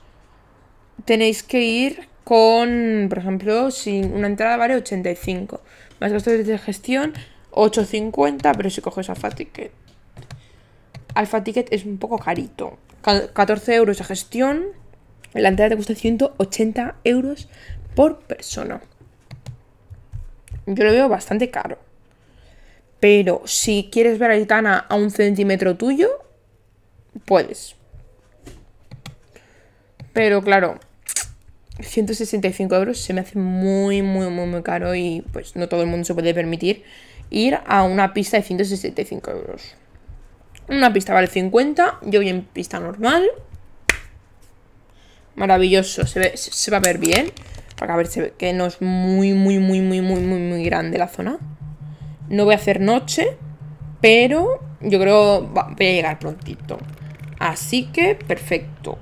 tenéis 1.04 1.42
que 1.42 1.62
ir 1.62 2.08
con, 2.24 3.06
por 3.08 3.18
ejemplo, 3.18 3.70
sin 3.70 4.12
una 4.12 4.26
entrada 4.26 4.56
vale 4.56 4.74
85. 4.76 5.60
Más 6.00 6.12
gastos 6.12 6.46
de 6.46 6.58
gestión, 6.58 7.14
8.50, 7.52 8.52
pero 8.56 8.70
si 8.70 8.80
coges 8.82 9.08
Alpha 9.08 9.30
Ticket. 9.30 9.72
Alpha 11.14 11.42
Ticket 11.42 11.72
es 11.72 11.84
un 11.84 11.98
poco 11.98 12.18
carito. 12.18 12.78
14 13.02 13.74
euros 13.74 13.98
de 13.98 14.04
gestión. 14.04 14.66
La 15.32 15.48
entrada 15.48 15.70
te 15.70 15.76
cuesta 15.76 15.94
180 15.94 16.96
euros 17.04 17.48
por 17.94 18.20
persona. 18.20 18.82
Yo 20.66 20.84
lo 20.84 20.92
veo 20.92 21.08
bastante 21.08 21.50
caro. 21.50 21.78
Pero 23.00 23.42
si 23.46 23.88
quieres 23.90 24.18
ver 24.18 24.30
a 24.30 24.34
Aitana 24.34 24.78
a 24.78 24.96
un 24.96 25.10
centímetro 25.10 25.76
tuyo, 25.76 26.10
puedes. 27.24 27.76
Pero 30.12 30.42
claro, 30.42 30.78
165 31.80 32.74
euros 32.74 32.98
se 32.98 33.12
me 33.12 33.20
hace 33.20 33.38
muy, 33.38 34.02
muy, 34.02 34.28
muy, 34.30 34.46
muy 34.46 34.62
caro 34.62 34.94
y 34.94 35.24
pues 35.32 35.54
no 35.56 35.68
todo 35.68 35.82
el 35.82 35.88
mundo 35.88 36.04
se 36.04 36.14
puede 36.14 36.34
permitir 36.34 36.82
ir 37.30 37.58
a 37.66 37.82
una 37.82 38.14
pista 38.14 38.36
de 38.36 38.42
165 38.42 39.30
euros. 39.30 39.74
Una 40.68 40.92
pista 40.92 41.14
vale 41.14 41.28
50, 41.28 42.00
yo 42.02 42.20
voy 42.20 42.28
en 42.28 42.42
pista 42.42 42.80
normal. 42.80 43.26
Maravilloso, 45.34 46.06
se, 46.06 46.36
se 46.36 46.70
va 46.70 46.78
a 46.78 46.80
ver 46.80 46.98
bien. 46.98 47.30
Porque 47.76 47.92
a 47.92 47.96
ver, 47.96 48.08
se 48.08 48.20
ve 48.20 48.34
que 48.36 48.52
no 48.52 48.66
es 48.66 48.82
muy, 48.82 49.34
muy, 49.34 49.58
muy, 49.60 49.80
muy, 49.80 50.00
muy, 50.02 50.20
muy, 50.20 50.40
muy 50.40 50.64
grande 50.64 50.98
la 50.98 51.08
zona. 51.08 51.38
No 52.28 52.44
voy 52.44 52.54
a 52.54 52.56
hacer 52.56 52.80
noche, 52.80 53.36
pero 54.00 54.60
yo 54.80 55.00
creo 55.00 55.42
voy 55.42 55.86
a 55.86 55.92
llegar 55.92 56.18
prontito. 56.18 56.78
Así 57.38 57.86
que, 57.92 58.14
perfecto. 58.14 58.98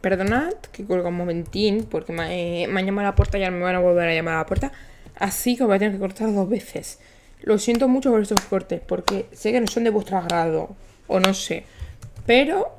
Perdonad 0.00 0.54
que 0.72 0.84
cuelga 0.84 1.08
un 1.08 1.16
momentín, 1.16 1.84
porque 1.84 2.12
me, 2.12 2.66
me 2.68 2.80
han 2.80 2.86
llamado 2.86 3.08
a 3.08 3.10
la 3.10 3.16
puerta 3.16 3.38
y 3.38 3.42
ya 3.42 3.50
me 3.50 3.60
van 3.60 3.74
a 3.74 3.80
volver 3.80 4.08
a 4.08 4.14
llamar 4.14 4.34
a 4.34 4.38
la 4.38 4.46
puerta. 4.46 4.72
Así 5.18 5.56
que 5.56 5.64
voy 5.64 5.76
a 5.76 5.78
tener 5.78 5.94
que 5.94 6.00
cortar 6.00 6.32
dos 6.32 6.48
veces. 6.48 6.98
Lo 7.42 7.58
siento 7.58 7.88
mucho 7.88 8.10
por 8.10 8.22
estos 8.22 8.40
cortes, 8.42 8.80
porque 8.86 9.26
sé 9.32 9.52
que 9.52 9.60
no 9.60 9.66
son 9.66 9.84
de 9.84 9.90
vuestro 9.90 10.18
agrado, 10.18 10.74
o 11.06 11.20
no 11.20 11.34
sé. 11.34 11.64
Pero 12.24 12.72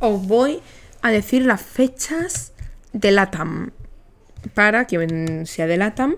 os 0.00 0.26
voy 0.26 0.60
a 1.02 1.10
decir 1.10 1.44
las 1.44 1.62
fechas 1.62 2.52
de 2.92 3.12
LATAM. 3.12 3.72
Para 4.54 4.84
quien 4.84 5.46
sea 5.46 5.66
de 5.66 5.76
LATAM, 5.76 6.16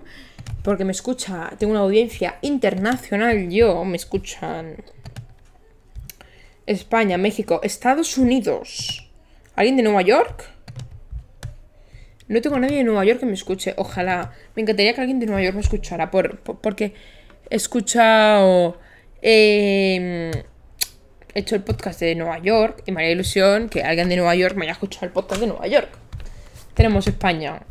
porque 0.67 0.83
me 0.83 0.91
escucha, 0.91 1.53
tengo 1.57 1.71
una 1.71 1.79
audiencia 1.79 2.39
internacional, 2.41 3.49
yo, 3.49 3.85
me 3.85 3.95
escuchan 3.95 4.83
España, 6.65 7.17
México, 7.17 7.61
Estados 7.63 8.17
Unidos. 8.17 9.09
¿Alguien 9.55 9.77
de 9.77 9.83
Nueva 9.83 10.01
York? 10.01 10.43
No 12.27 12.41
tengo 12.41 12.59
nadie 12.59 12.79
de 12.79 12.83
Nueva 12.83 13.05
York 13.05 13.21
que 13.21 13.25
me 13.25 13.33
escuche. 13.35 13.75
Ojalá. 13.77 14.33
Me 14.57 14.61
encantaría 14.61 14.93
que 14.93 14.99
alguien 14.99 15.21
de 15.21 15.27
Nueva 15.27 15.41
York 15.41 15.55
me 15.55 15.61
escuchara. 15.61 16.11
Por, 16.11 16.39
porque 16.39 16.93
he 17.49 17.55
escuchado. 17.55 18.77
Em, 19.21 20.31
he 21.33 21.39
hecho 21.39 21.55
el 21.55 21.63
podcast 21.63 22.01
de 22.01 22.13
Nueva 22.15 22.39
York 22.39 22.83
y 22.85 22.91
me 22.91 23.03
haría 23.03 23.13
ilusión 23.13 23.69
que 23.69 23.83
alguien 23.83 24.09
de 24.09 24.17
Nueva 24.17 24.35
York 24.35 24.57
me 24.57 24.65
haya 24.65 24.73
escuchado 24.73 25.05
el 25.05 25.13
podcast 25.13 25.39
de 25.39 25.47
Nueva 25.47 25.67
York. 25.67 25.97
Tenemos 26.73 27.07
España. 27.07 27.61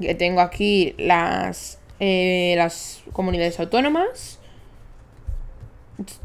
Que 0.00 0.16
tengo 0.16 0.40
aquí 0.40 0.94
las, 0.98 1.77
eh, 2.00 2.54
las 2.56 3.02
comunidades 3.12 3.58
autónomas. 3.60 4.38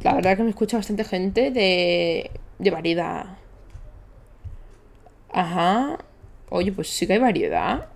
La 0.03 0.13
verdad 0.13 0.37
que 0.37 0.43
me 0.43 0.49
escucha 0.49 0.77
bastante 0.77 1.03
gente 1.03 1.51
de, 1.51 2.31
de 2.59 2.71
variedad. 2.71 3.37
Ajá. 5.31 5.97
Oye, 6.49 6.71
pues 6.71 6.89
sí 6.89 7.07
que 7.07 7.13
hay 7.13 7.19
variedad. 7.19 7.87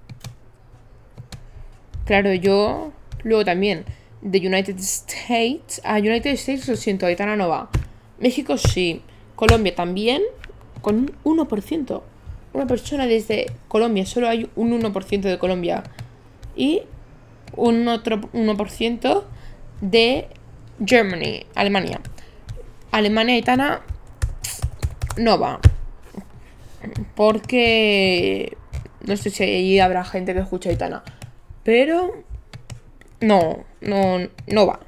Claro, 2.06 2.34
yo. 2.34 2.92
Luego 3.24 3.46
también. 3.46 3.86
De 4.22 4.40
United 4.40 4.78
States. 4.80 5.80
A 5.84 5.98
United 6.00 6.32
States 6.32 6.68
lo 6.68 6.76
siento, 6.76 7.06
Aitana 7.06 7.36
no 7.36 7.48
va. 7.48 7.70
México 8.20 8.58
sí. 8.58 9.04
Colombia 9.36 9.76
también. 9.76 10.24
Con 10.82 11.16
un 11.24 11.38
1%. 11.38 12.02
Una 12.54 12.66
persona 12.66 13.06
desde 13.06 13.46
Colombia. 13.68 14.06
Solo 14.08 14.28
hay 14.28 14.50
un 14.56 14.72
1% 14.82 15.22
de 15.22 15.38
Colombia. 15.38 15.84
Y 16.56 16.82
un 17.56 17.88
otro 17.88 18.22
1% 18.34 19.24
de 19.82 20.28
Germany, 20.86 21.46
Alemania. 21.56 22.00
Alemania 22.92 23.36
Aitana 23.36 23.82
no 25.18 25.40
va. 25.40 25.60
Porque 27.16 28.58
no 29.06 29.18
sé 29.18 29.30
si 29.30 29.44
ahí 29.44 29.80
habrá 29.80 30.04
gente 30.04 30.34
que 30.34 30.40
escucha 30.40 30.70
Aitana. 30.70 31.04
Pero 31.64 32.24
no, 33.20 33.66
no, 33.82 34.20
no 34.48 34.68
va. 34.68 34.80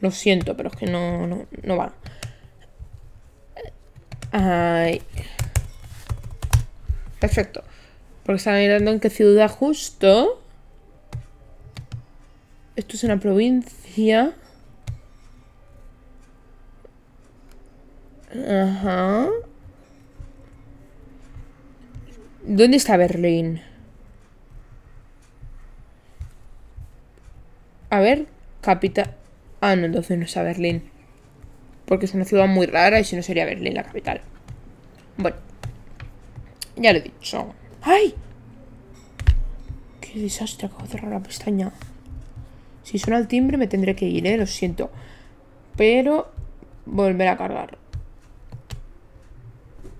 Lo 0.00 0.10
siento, 0.10 0.56
pero 0.56 0.68
es 0.68 0.76
que 0.76 0.86
no, 0.86 1.26
no, 1.26 1.46
no 1.62 1.76
va. 1.76 1.94
Ay. 4.32 5.02
Perfecto. 7.20 7.62
Porque 8.24 8.36
estaba 8.36 8.58
mirando 8.58 8.90
en 8.90 9.00
qué 9.00 9.08
ciudad 9.08 9.50
justo. 9.50 10.43
Esto 12.76 12.96
es 12.96 13.04
una 13.04 13.18
provincia. 13.18 14.34
Ajá. 18.32 19.28
¿Dónde 22.42 22.76
está 22.76 22.96
Berlín? 22.96 23.60
A 27.90 28.00
ver, 28.00 28.26
capital. 28.60 29.14
Ah, 29.60 29.76
no, 29.76 29.86
entonces 29.86 30.18
no 30.18 30.24
está 30.24 30.42
Berlín. 30.42 30.90
Porque 31.86 32.06
es 32.06 32.14
una 32.14 32.24
ciudad 32.24 32.48
muy 32.48 32.66
rara 32.66 32.98
y 32.98 33.04
si 33.04 33.14
no 33.14 33.22
sería 33.22 33.44
Berlín 33.44 33.74
la 33.74 33.84
capital. 33.84 34.20
Bueno, 35.16 35.36
ya 36.76 36.92
lo 36.92 36.98
he 36.98 37.02
dicho. 37.02 37.54
¡Ay! 37.82 38.14
¡Qué 40.00 40.18
desastre! 40.18 40.66
Acabo 40.66 40.82
de 40.82 40.88
cerrar 40.88 41.12
la 41.12 41.20
pestaña. 41.20 41.72
Si 42.84 42.98
suena 42.98 43.18
el 43.18 43.26
timbre 43.26 43.56
me 43.56 43.66
tendré 43.66 43.96
que 43.96 44.06
ir, 44.06 44.26
¿eh? 44.26 44.36
Lo 44.36 44.46
siento. 44.46 44.90
Pero 45.76 46.30
volver 46.86 47.28
a 47.28 47.36
cargar. 47.36 47.78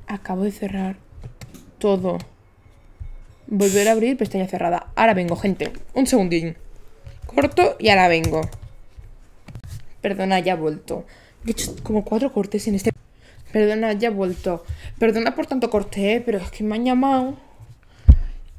Acabo 0.06 0.44
de 0.44 0.52
cerrar 0.52 0.96
todo. 1.78 2.18
Volver 3.46 3.88
a 3.88 3.92
abrir 3.92 4.16
pestaña 4.16 4.46
cerrada. 4.46 4.92
Ahora 4.94 5.14
vengo, 5.14 5.34
gente. 5.34 5.72
Un 5.94 6.06
segundín. 6.06 6.56
Corto 7.26 7.76
y 7.80 7.88
ahora 7.88 8.08
vengo. 8.08 8.42
Perdona, 10.00 10.38
ya 10.40 10.52
he 10.52 10.56
vuelto. 10.56 11.04
He 11.46 11.50
hecho 11.50 11.74
como 11.82 12.04
cuatro 12.04 12.32
cortes 12.32 12.68
en 12.68 12.74
este... 12.74 12.92
Perdona, 13.50 13.92
ya 13.94 14.08
he 14.08 14.10
vuelto. 14.10 14.64
Perdona 14.98 15.34
por 15.34 15.46
tanto 15.46 15.70
corte, 15.70 16.22
pero 16.24 16.38
es 16.38 16.50
que 16.50 16.64
me 16.64 16.76
han 16.76 16.84
llamado 16.84 17.36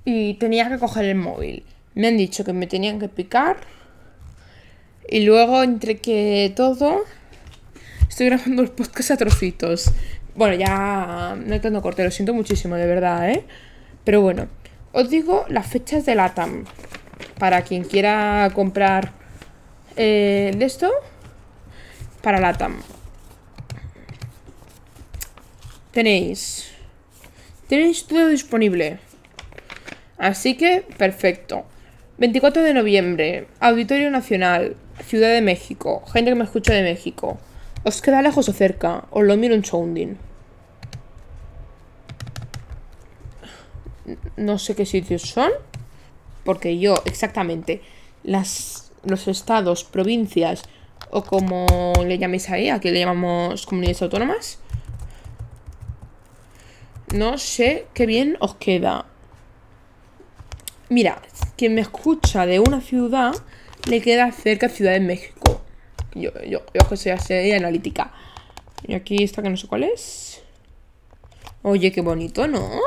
y 0.03 0.35
tenía 0.35 0.69
que 0.69 0.79
coger 0.79 1.05
el 1.05 1.15
móvil. 1.15 1.63
Me 1.93 2.07
han 2.07 2.17
dicho 2.17 2.43
que 2.43 2.53
me 2.53 2.67
tenían 2.67 2.99
que 2.99 3.09
picar. 3.09 3.57
Y 5.07 5.21
luego, 5.21 5.63
entre 5.63 5.97
que 5.97 6.51
todo, 6.55 7.03
estoy 8.09 8.27
grabando 8.27 8.61
el 8.61 8.71
podcast 8.71 9.11
a 9.11 9.17
trocitos. 9.17 9.91
Bueno, 10.35 10.55
ya 10.55 11.37
no 11.37 11.61
tengo 11.61 11.81
corte, 11.81 12.03
lo 12.03 12.11
siento 12.11 12.33
muchísimo, 12.33 12.75
de 12.75 12.85
verdad, 12.85 13.29
¿eh? 13.29 13.45
Pero 14.03 14.21
bueno. 14.21 14.47
Os 14.97 15.09
digo 15.09 15.45
las 15.49 15.67
fechas 15.67 16.05
de 16.05 16.15
LATAM. 16.15 16.63
Para 17.37 17.63
quien 17.63 17.83
quiera 17.83 18.49
comprar 18.53 19.11
eh, 19.97 20.53
de 20.55 20.65
esto. 20.65 20.89
Para 22.21 22.39
LATAM. 22.39 22.77
Tenéis. 25.91 26.71
Tenéis 27.67 28.05
todo 28.05 28.27
disponible. 28.29 28.99
Así 30.17 30.55
que, 30.55 30.85
perfecto. 30.97 31.65
24 32.17 32.63
de 32.63 32.73
noviembre, 32.73 33.47
Auditorio 33.59 34.09
Nacional, 34.09 34.77
Ciudad 35.03 35.29
de 35.29 35.41
México. 35.41 36.03
Gente 36.11 36.31
que 36.31 36.35
me 36.35 36.45
escucha 36.45 36.73
de 36.73 36.83
México. 36.83 37.37
¿Os 37.83 38.01
queda 38.01 38.21
lejos 38.21 38.49
o 38.49 38.53
cerca? 38.53 39.05
Os 39.11 39.23
lo 39.23 39.37
miro 39.37 39.55
un 39.55 39.65
sounding. 39.65 40.15
no 44.37 44.59
sé 44.59 44.75
qué 44.75 44.85
sitios 44.85 45.23
son, 45.23 45.51
porque 46.43 46.77
yo 46.79 46.95
exactamente 47.05 47.81
las, 48.23 48.91
los 49.03 49.27
estados, 49.27 49.83
provincias 49.83 50.63
o 51.09 51.23
como 51.23 51.93
le 52.03 52.17
llaméis 52.17 52.49
ahí, 52.49 52.69
aquí 52.69 52.91
le 52.91 52.99
llamamos 52.99 53.65
comunidades 53.65 54.01
autónomas, 54.01 54.59
no 57.13 57.37
sé 57.37 57.87
qué 57.93 58.05
bien 58.05 58.37
os 58.39 58.55
queda. 58.55 59.05
Mira, 60.89 61.21
quien 61.55 61.73
me 61.73 61.81
escucha 61.81 62.45
de 62.45 62.59
una 62.59 62.81
ciudad 62.81 63.33
le 63.87 64.01
queda 64.01 64.31
cerca 64.31 64.69
Ciudad 64.69 64.93
de 64.93 64.99
México. 64.99 65.61
Yo, 66.13 66.31
yo, 66.43 66.61
yo 66.73 66.89
que 66.89 66.97
soy 66.97 67.11
así 67.11 67.51
analítica. 67.51 68.11
Y 68.87 68.93
aquí 68.93 69.23
está 69.23 69.41
que 69.41 69.49
no 69.49 69.57
sé 69.57 69.67
cuál 69.67 69.83
es. 69.83 70.41
Oye, 71.61 71.91
qué 71.91 72.01
bonito, 72.01 72.47
¿no? 72.47 72.79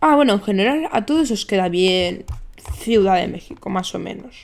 Ah, 0.00 0.16
bueno, 0.16 0.34
en 0.34 0.42
general 0.42 0.88
a 0.92 1.06
todos 1.06 1.30
os 1.30 1.46
queda 1.46 1.70
bien 1.70 2.26
Ciudad 2.78 3.16
de 3.16 3.26
México, 3.26 3.70
más 3.70 3.94
o 3.94 3.98
menos. 3.98 4.36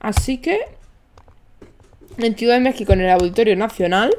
Así 0.00 0.38
que 0.38 0.58
en 2.18 2.36
Ciudad 2.36 2.54
de 2.54 2.60
México, 2.60 2.92
en 2.92 3.02
el 3.02 3.10
Auditorio 3.10 3.54
Nacional, 3.54 4.10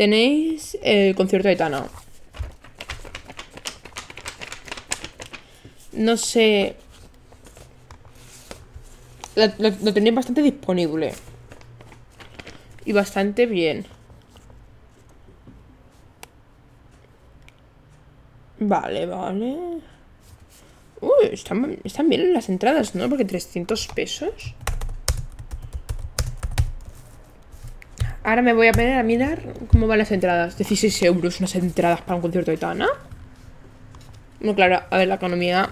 tenéis 0.00 0.78
el 0.82 1.14
concierto 1.14 1.48
de 1.48 1.56
Tana. 1.56 1.86
No 5.92 6.16
sé. 6.16 6.74
Lo, 9.36 9.92
tenéis 9.92 10.14
bastante 10.14 10.40
disponible. 10.40 11.12
Y 12.86 12.92
bastante 12.92 13.44
bien. 13.44 13.84
Vale, 18.58 19.04
vale. 19.04 19.58
Uy, 21.02 21.26
están, 21.30 21.78
están 21.84 22.08
bien 22.08 22.32
las 22.32 22.48
entradas, 22.48 22.94
¿no? 22.94 23.06
Porque 23.10 23.26
300 23.26 23.86
pesos. 23.88 24.54
Ahora 28.22 28.42
me 28.42 28.52
voy 28.52 28.68
a 28.68 28.72
poner 28.72 28.98
a 28.98 29.02
mirar 29.02 29.54
cómo 29.68 29.86
van 29.86 29.98
las 29.98 30.12
entradas. 30.12 30.56
16 30.58 31.02
euros 31.04 31.38
unas 31.40 31.54
entradas 31.54 32.02
para 32.02 32.16
un 32.16 32.22
concierto 32.22 32.50
de 32.50 32.58
Tana. 32.58 32.86
No, 34.40 34.54
claro, 34.54 34.82
a 34.90 34.98
ver, 34.98 35.08
la 35.08 35.14
economía 35.14 35.70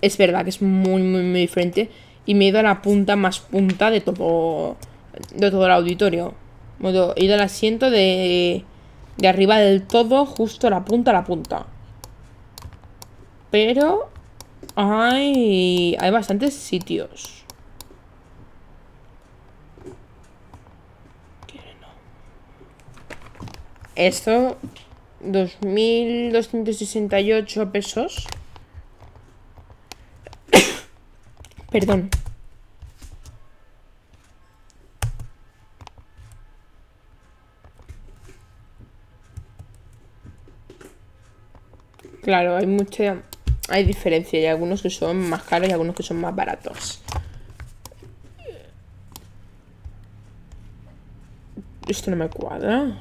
es 0.00 0.16
verdad 0.16 0.44
que 0.44 0.50
es 0.50 0.62
muy, 0.62 1.02
muy, 1.02 1.22
muy 1.22 1.40
diferente. 1.40 1.90
Y 2.24 2.34
me 2.34 2.46
he 2.46 2.48
ido 2.48 2.58
a 2.58 2.62
la 2.62 2.80
punta 2.80 3.16
más 3.16 3.40
punta 3.40 3.90
de 3.90 4.00
todo, 4.00 4.76
de 5.34 5.50
todo 5.50 5.66
el 5.66 5.72
auditorio. 5.72 6.34
He 6.82 7.24
ido 7.24 7.34
al 7.34 7.40
asiento 7.40 7.90
de, 7.90 8.64
de 9.18 9.28
arriba 9.28 9.58
del 9.58 9.82
todo, 9.82 10.24
justo 10.24 10.68
a 10.68 10.70
la 10.70 10.84
punta, 10.84 11.10
a 11.10 11.14
la 11.14 11.24
punta. 11.24 11.66
Pero 13.50 14.10
hay, 14.74 15.96
hay 16.00 16.10
bastantes 16.10 16.54
sitios. 16.54 17.41
Esto, 23.94 24.56
2.268 25.22 27.70
pesos. 27.70 28.26
Perdón. 31.70 32.08
Claro, 42.22 42.56
hay 42.56 42.66
mucha... 42.66 43.22
Hay 43.68 43.84
diferencia. 43.84 44.38
Hay 44.38 44.46
algunos 44.46 44.82
que 44.82 44.90
son 44.90 45.28
más 45.28 45.42
caros 45.42 45.68
y 45.68 45.72
algunos 45.72 45.96
que 45.96 46.02
son 46.02 46.20
más 46.20 46.34
baratos. 46.34 47.02
Esto 51.88 52.10
no 52.10 52.16
me 52.16 52.28
cuadra. 52.28 52.96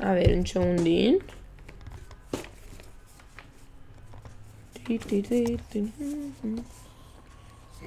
A 0.00 0.12
ver, 0.12 0.36
un 0.36 0.46
segundín. 0.46 1.18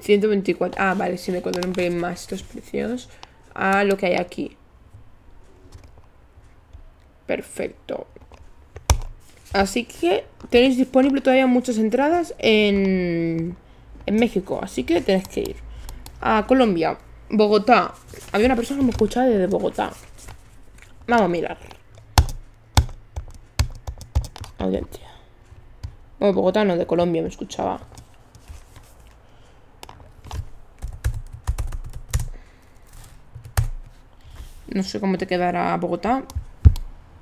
124. 0.00 0.80
Ah, 0.80 0.94
vale, 0.94 1.18
si 1.18 1.32
me 1.32 1.42
cuadran 1.42 1.68
un 1.68 1.72
pelín 1.72 1.98
más 1.98 2.22
estos 2.22 2.42
precios. 2.42 3.08
A 3.54 3.84
lo 3.84 3.96
que 3.96 4.06
hay 4.06 4.14
aquí. 4.14 4.56
Perfecto. 7.26 8.06
Así 9.52 9.84
que 9.84 10.24
tenéis 10.50 10.76
disponible 10.76 11.20
todavía 11.20 11.46
muchas 11.46 11.76
entradas 11.78 12.34
en, 12.38 13.56
en 14.06 14.16
México. 14.16 14.60
Así 14.62 14.84
que 14.84 15.00
tenéis 15.00 15.28
que 15.28 15.40
ir. 15.40 15.56
A 16.20 16.46
Colombia. 16.46 16.98
Bogotá. 17.30 17.94
Había 18.32 18.46
una 18.46 18.56
persona 18.56 18.80
que 18.80 18.84
me 18.84 18.90
escuchaba 18.90 19.26
desde 19.26 19.46
Bogotá. 19.46 19.92
Vamos 21.06 21.24
a 21.24 21.28
mirar. 21.28 21.81
Audiencia. 24.64 25.08
Bueno, 26.18 26.34
Bogotá 26.34 26.64
no, 26.64 26.76
de 26.76 26.86
Colombia 26.86 27.22
me 27.22 27.28
escuchaba. 27.28 27.80
No 34.68 34.82
sé 34.82 35.00
cómo 35.00 35.18
te 35.18 35.26
quedará 35.26 35.76
Bogotá. 35.76 36.22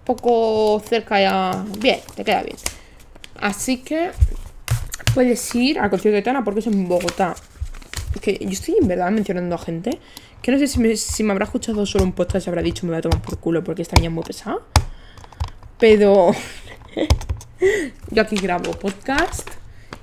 Poco 0.04 0.80
cerca 0.86 1.20
ya. 1.20 1.64
Bien, 1.78 2.00
te 2.14 2.24
queda 2.24 2.42
bien. 2.42 2.56
Así 3.40 3.78
que 3.78 4.10
puedes 5.14 5.54
ir 5.54 5.78
al 5.78 5.90
concierto 5.90 6.16
de 6.16 6.22
Tana 6.22 6.44
porque 6.44 6.60
es 6.60 6.66
en 6.66 6.86
Bogotá. 6.88 7.34
Es 8.14 8.20
que 8.20 8.38
yo 8.40 8.50
estoy 8.50 8.76
en 8.80 8.88
verdad 8.88 9.10
mencionando 9.10 9.54
a 9.54 9.58
gente 9.58 9.98
que 10.42 10.52
no 10.52 10.58
sé 10.58 10.66
si 10.66 10.78
me, 10.80 10.96
si 10.96 11.22
me 11.22 11.32
habrá 11.32 11.44
escuchado 11.44 11.84
solo 11.86 12.04
un 12.04 12.12
podcast 12.12 12.46
y 12.46 12.50
habrá 12.50 12.62
dicho 12.62 12.86
me 12.86 12.92
voy 12.92 12.98
a 12.98 13.02
tomar 13.02 13.20
por 13.20 13.38
culo 13.38 13.62
porque 13.62 13.82
esta 13.82 13.96
niña 13.96 14.10
muy 14.10 14.24
pesada. 14.24 14.58
Pero 15.78 16.32
Yo 18.10 18.22
aquí 18.22 18.36
grabo 18.36 18.72
podcast 18.72 19.48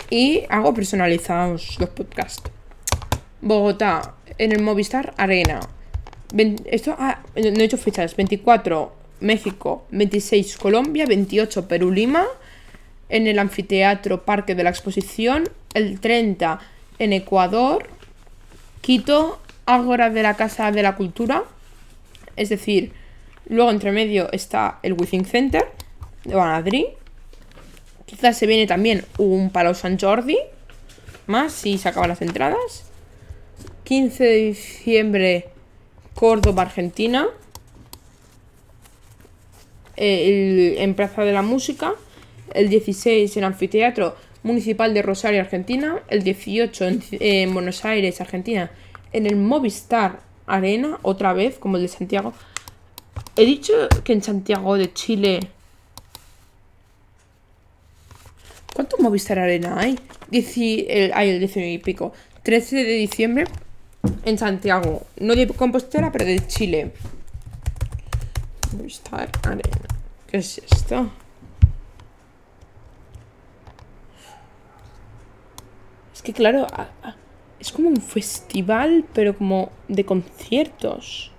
y 0.09 0.43
hago 0.49 0.73
personalizados 0.73 1.77
los 1.79 1.89
podcasts. 1.89 2.49
Bogotá, 3.41 4.15
en 4.37 4.51
el 4.51 4.61
Movistar 4.61 5.13
Arena. 5.17 5.59
esto, 6.65 6.95
ah, 6.97 7.23
no 7.35 7.41
he 7.41 7.63
hecho 7.63 7.77
fechas. 7.77 8.15
24 8.15 8.95
México, 9.19 9.85
26 9.91 10.57
Colombia, 10.57 11.05
28 11.05 11.67
Perú 11.67 11.91
Lima, 11.91 12.25
en 13.09 13.27
el 13.27 13.39
Anfiteatro 13.39 14.23
Parque 14.23 14.55
de 14.55 14.63
la 14.63 14.69
Exposición, 14.69 15.49
el 15.73 15.99
30 15.99 16.59
en 16.99 17.13
Ecuador, 17.13 17.87
Quito, 18.81 19.39
Ágora 19.65 20.09
de 20.09 20.23
la 20.23 20.35
Casa 20.35 20.71
de 20.71 20.83
la 20.83 20.95
Cultura, 20.95 21.43
es 22.35 22.49
decir, 22.49 22.93
luego 23.49 23.71
entre 23.71 23.91
medio 23.91 24.31
está 24.31 24.79
el 24.83 24.93
Within 24.93 25.25
Center 25.25 25.76
de 26.27 26.35
Madrid, 26.35 26.85
Quizás 28.07 28.37
se 28.37 28.47
viene 28.47 28.67
también 28.67 29.03
un 29.17 29.49
Palo 29.49 29.73
San 29.73 29.99
Jordi. 29.99 30.37
Más 31.27 31.51
si 31.51 31.77
se 31.77 31.89
acaban 31.89 32.09
las 32.09 32.21
entradas. 32.21 32.85
15 33.83 34.23
de 34.23 34.35
diciembre, 34.35 35.49
Córdoba, 36.13 36.63
Argentina. 36.63 37.27
en 39.97 40.93
Plaza 40.95 41.23
de 41.23 41.33
la 41.33 41.41
Música. 41.41 41.95
El 42.53 42.69
16 42.69 43.35
en 43.35 43.43
Anfiteatro 43.43 44.15
Municipal 44.41 44.93
de 44.93 45.01
Rosario, 45.01 45.41
Argentina. 45.41 45.99
El 46.07 46.23
18 46.23 46.85
en, 47.19 47.53
Buenos 47.53 47.83
Aires, 47.83 48.21
Argentina. 48.21 48.71
En 49.11 49.25
el 49.25 49.35
Movistar 49.35 50.21
Arena, 50.45 50.97
otra 51.01 51.33
vez, 51.33 51.57
como 51.59 51.75
el 51.75 51.83
de 51.83 51.89
Santiago. 51.89 52.31
He 53.35 53.45
dicho 53.45 53.73
que 54.05 54.13
en 54.13 54.23
Santiago 54.23 54.77
de 54.77 54.93
Chile 54.93 55.41
¿Cuántos 58.77 58.99
Movistar 58.99 59.39
Arena 59.39 59.79
hay? 59.79 59.97
el, 60.87 61.11
hay 61.15 61.31
el 61.31 61.39
19 61.39 61.71
y 61.71 61.77
pico. 61.79 62.13
13 62.43 62.75
de 62.75 62.91
diciembre 62.91 63.45
en 64.23 64.37
Santiago. 64.37 65.01
No 65.19 65.33
de 65.35 65.47
Compostela, 65.47 66.11
pero 66.11 66.25
de 66.25 66.45
Chile. 66.45 66.91
Movistar 68.77 69.31
Arena. 69.41 69.87
¿Qué 70.27 70.37
es 70.37 70.59
esto? 70.59 71.09
Es 76.13 76.21
que 76.21 76.33
claro, 76.33 76.67
es 77.59 77.71
como 77.71 77.89
un 77.89 77.99
festival, 77.99 79.05
pero 79.11 79.35
como 79.35 79.71
de 79.87 80.05
conciertos. 80.05 81.31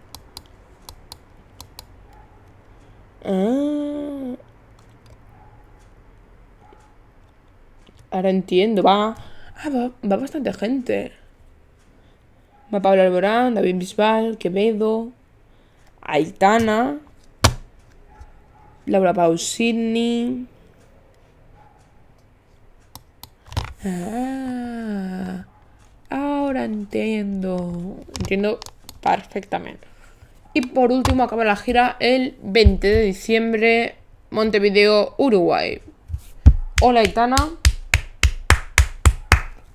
Ah. 3.25 4.35
Ahora 8.11 8.31
entiendo, 8.31 8.83
va, 8.83 9.17
ah, 9.57 9.69
va, 9.69 9.91
va 10.09 10.17
bastante 10.17 10.53
gente. 10.53 11.13
Va 12.73 12.81
Pablo 12.81 13.03
Alborán, 13.03 13.55
David 13.55 13.77
Bisbal, 13.77 14.39
Quevedo, 14.39 15.11
Aitana, 16.03 16.99
Laura 18.87 19.13
Pausini. 19.13 20.47
Ah, 23.85 25.45
ahora 26.09 26.65
entiendo. 26.65 27.97
Entiendo 28.19 28.59
perfectamente. 29.03 29.87
Y 30.55 30.63
por 30.63 30.93
último 30.93 31.25
acaba 31.25 31.45
la 31.45 31.57
gira 31.57 31.97
el 32.01 32.37
20 32.43 32.87
de 32.87 33.03
diciembre, 33.03 33.95
Montevideo, 34.31 35.15
Uruguay. 35.19 35.81
Hola 36.81 37.01
Aitana. 37.01 37.37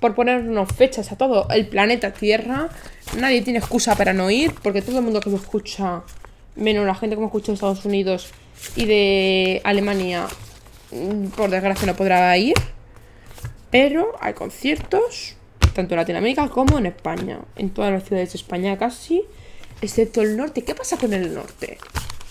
Por 0.04 0.16
ponernos 0.16 0.70
fechas 0.70 1.14
a 1.14 1.16
todo 1.16 1.48
el 1.50 1.66
planeta 1.66 2.12
Tierra. 2.12 2.68
Nadie 3.18 3.42
tiene 3.42 3.60
excusa 3.60 3.96
para 3.96 4.12
no 4.12 4.30
ir, 4.30 4.54
porque 4.62 4.82
todo 4.82 4.98
el 4.98 5.06
mundo 5.06 5.22
que 5.22 5.30
lo 5.30 5.38
escucha, 5.38 6.04
menos 6.58 6.86
la 6.86 6.94
gente 6.94 7.16
que 7.16 7.22
me 7.22 7.28
escucha 7.28 7.48
de 7.48 7.54
Estados 7.54 7.86
Unidos 7.86 8.28
y 8.76 8.84
de 8.84 9.62
Alemania, 9.64 10.28
mm, 10.92 11.28
por 11.28 11.50
desgracia 11.50 11.88
no 11.88 11.96
podrá 11.96 12.38
ir. 12.38 12.54
Pero 13.72 14.12
hay 14.20 14.34
conciertos, 14.34 15.38
tanto 15.74 15.94
en 15.94 16.00
Latinoamérica 16.02 16.50
como 16.50 16.80
en 16.80 16.88
España. 16.88 17.40
En 17.56 17.70
todas 17.70 17.94
las 17.94 18.04
ciudades 18.04 18.34
de 18.34 18.40
España 18.40 18.78
casi, 18.78 19.24
excepto 19.82 20.22
el 20.22 20.36
norte. 20.36 20.66
¿Qué 20.66 20.76
pasa 20.76 20.98
con 20.98 21.14
el 21.14 21.34
norte? 21.34 21.78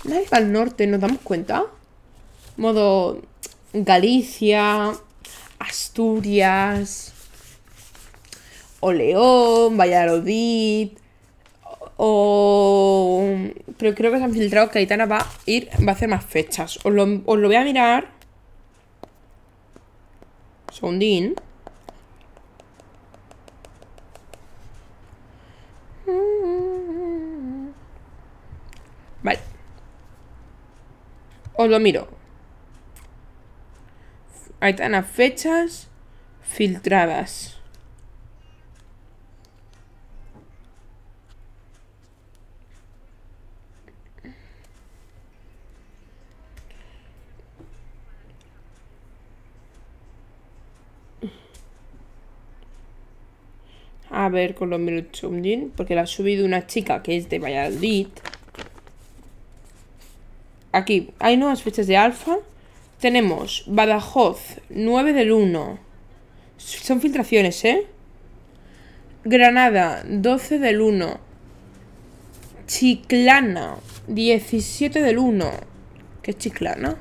Nadie 0.05 0.27
va 0.31 0.37
al 0.37 0.53
norte, 0.53 0.87
¿nos 0.87 1.01
damos 1.01 1.23
cuenta? 1.23 1.64
Modo 2.59 3.23
Galicia, 3.73 4.93
Asturias, 5.59 7.12
o 8.85 8.93
León, 8.93 9.78
Valladolid, 9.78 10.91
o... 11.97 13.24
Pero 13.78 13.95
creo 13.95 14.11
que 14.11 14.18
se 14.18 14.24
han 14.24 14.33
filtrado 14.33 14.70
que 14.70 14.80
Aitana 14.80 15.07
va 15.07 15.18
a 15.18 15.28
ir, 15.47 15.68
va 15.87 15.93
a 15.93 15.95
hacer 15.95 16.09
más 16.09 16.24
fechas. 16.24 16.78
Os 16.85 16.93
lo, 16.93 17.05
os 17.24 17.39
lo 17.39 17.47
voy 17.47 17.57
a 17.57 17.62
mirar. 17.62 18.09
Segundín. 20.72 21.37
Vale. 29.22 29.39
Os 31.55 31.68
lo 31.68 31.78
miro. 31.78 32.09
Aitana, 34.59 35.05
fechas 35.05 35.89
filtradas. 36.43 37.62
Ver 54.33 54.57
con 54.57 54.70
los 54.70 54.80
minutos 54.80 55.30
porque 55.76 55.95
la 55.95 56.03
ha 56.03 56.07
subido 56.07 56.45
una 56.45 56.66
chica 56.66 57.03
que 57.05 57.16
es 57.16 57.28
de 57.28 57.39
Valladolid. 57.39 58.09
Aquí 60.72 61.11
hay 61.20 61.37
nuevas 61.37 61.62
fechas 61.62 61.87
de 61.87 61.97
alfa. 61.97 62.39
Tenemos 63.01 63.64
Badajoz, 63.66 64.61
9 64.70 65.12
del 65.12 65.30
1. 65.33 65.78
Son 66.57 67.01
filtraciones, 67.01 67.64
¿eh? 67.64 67.87
Granada, 69.24 70.03
12 70.07 70.59
del 70.59 70.80
1. 70.80 71.20
Chiclana, 72.66 73.76
17 74.09 75.03
del 75.03 75.18
1. 75.18 75.51
¿Qué 76.22 76.30
es 76.30 76.39
Chiclana? 76.39 76.97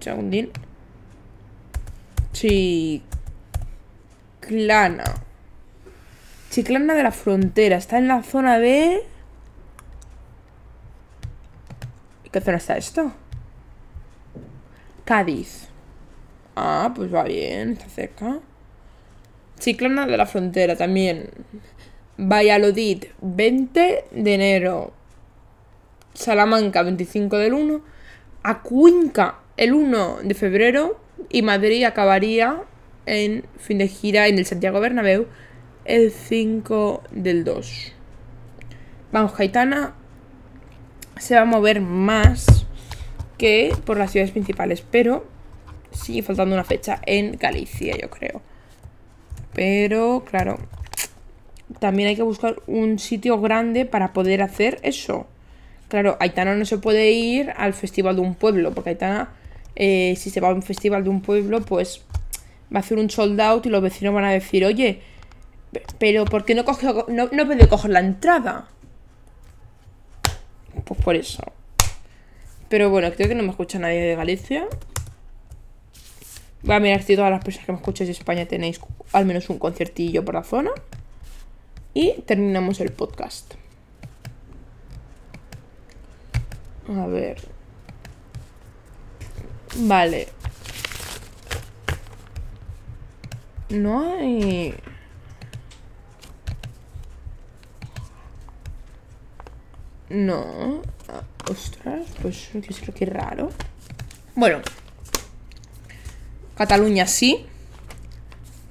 Segundín. 0.00 0.50
Chiclana. 2.32 3.02
Chiclana 6.58 6.96
de 6.96 7.04
la 7.04 7.12
Frontera. 7.12 7.76
Está 7.76 7.98
en 7.98 8.08
la 8.08 8.20
zona 8.24 8.58
de... 8.58 9.04
¿Qué 12.32 12.40
zona 12.40 12.56
está 12.56 12.76
esto? 12.76 13.12
Cádiz. 15.04 15.68
Ah, 16.56 16.92
pues 16.96 17.14
va 17.14 17.22
bien, 17.22 17.74
está 17.74 17.88
cerca. 17.88 18.40
Chiclana 19.60 20.08
de 20.08 20.16
la 20.16 20.26
Frontera 20.26 20.74
también. 20.74 21.30
Valladolid, 22.16 23.04
20 23.20 24.06
de 24.10 24.34
enero. 24.34 24.92
Salamanca, 26.12 26.82
25 26.82 27.38
del 27.38 27.52
1. 27.52 27.80
Acuinca, 28.42 29.36
el 29.56 29.74
1 29.74 30.22
de 30.24 30.34
febrero. 30.34 30.98
Y 31.30 31.42
Madrid 31.42 31.84
acabaría 31.84 32.64
en 33.06 33.44
fin 33.58 33.78
de 33.78 33.86
gira 33.86 34.26
en 34.26 34.38
el 34.38 34.44
Santiago 34.44 34.80
Bernabéu 34.80 35.28
el 35.88 36.12
5 36.12 37.02
del 37.10 37.44
2. 37.44 37.92
Vamos, 39.10 39.36
Gaitana 39.36 39.94
se 41.18 41.34
va 41.34 41.40
a 41.40 41.46
mover 41.46 41.80
más 41.80 42.66
que 43.38 43.74
por 43.86 43.96
las 43.96 44.12
ciudades 44.12 44.30
principales, 44.30 44.82
pero 44.82 45.26
sigue 45.90 46.22
faltando 46.22 46.54
una 46.54 46.64
fecha 46.64 47.00
en 47.06 47.32
Galicia, 47.32 47.96
yo 47.96 48.10
creo. 48.10 48.42
Pero, 49.54 50.24
claro, 50.30 50.58
también 51.80 52.10
hay 52.10 52.16
que 52.16 52.22
buscar 52.22 52.56
un 52.66 52.98
sitio 52.98 53.40
grande 53.40 53.86
para 53.86 54.12
poder 54.12 54.42
hacer 54.42 54.78
eso. 54.82 55.26
Claro, 55.88 56.18
Aitana 56.20 56.54
no 56.54 56.66
se 56.66 56.76
puede 56.76 57.12
ir 57.12 57.50
al 57.56 57.72
festival 57.72 58.16
de 58.16 58.22
un 58.22 58.34
pueblo, 58.34 58.74
porque 58.74 58.90
Aitana, 58.90 59.30
eh, 59.74 60.14
si 60.18 60.28
se 60.28 60.40
va 60.40 60.50
a 60.50 60.54
un 60.54 60.62
festival 60.62 61.02
de 61.02 61.08
un 61.08 61.22
pueblo, 61.22 61.62
pues 61.62 62.02
va 62.70 62.76
a 62.76 62.80
hacer 62.80 62.98
un 62.98 63.08
sold 63.08 63.40
out 63.40 63.64
y 63.64 63.70
los 63.70 63.80
vecinos 63.80 64.12
van 64.12 64.26
a 64.26 64.30
decir, 64.30 64.66
oye, 64.66 65.00
pero 65.98 66.24
¿por 66.24 66.44
qué 66.44 66.54
no, 66.54 66.64
coge, 66.64 66.86
no, 67.08 67.28
no 67.30 67.46
puede 67.46 67.68
coger 67.68 67.90
la 67.90 68.00
entrada? 68.00 68.68
Pues 70.84 71.00
por 71.02 71.16
eso. 71.16 71.42
Pero 72.68 72.90
bueno, 72.90 73.10
creo 73.12 73.28
que 73.28 73.34
no 73.34 73.42
me 73.42 73.50
escucha 73.50 73.78
nadie 73.78 74.00
de 74.00 74.16
Galicia. 74.16 74.66
Voy 76.62 76.74
a 76.74 76.80
mirar 76.80 77.02
si 77.02 77.16
todas 77.16 77.30
las 77.30 77.42
personas 77.42 77.66
que 77.66 77.72
me 77.72 77.78
escucháis 77.78 78.08
de 78.08 78.12
España 78.12 78.46
tenéis 78.46 78.80
al 79.12 79.24
menos 79.24 79.48
un 79.48 79.58
conciertillo 79.58 80.24
por 80.24 80.34
la 80.34 80.44
zona. 80.44 80.70
Y 81.94 82.12
terminamos 82.22 82.80
el 82.80 82.92
podcast. 82.92 83.54
A 86.88 87.06
ver. 87.06 87.40
Vale. 89.76 90.28
No 93.70 94.14
hay... 94.14 94.74
No. 100.10 100.82
Ah, 101.08 101.22
ostras, 101.50 102.06
pues 102.22 102.50
que 102.94 103.06
raro. 103.06 103.50
Bueno. 104.34 104.60
Cataluña 106.56 107.06
sí. 107.06 107.44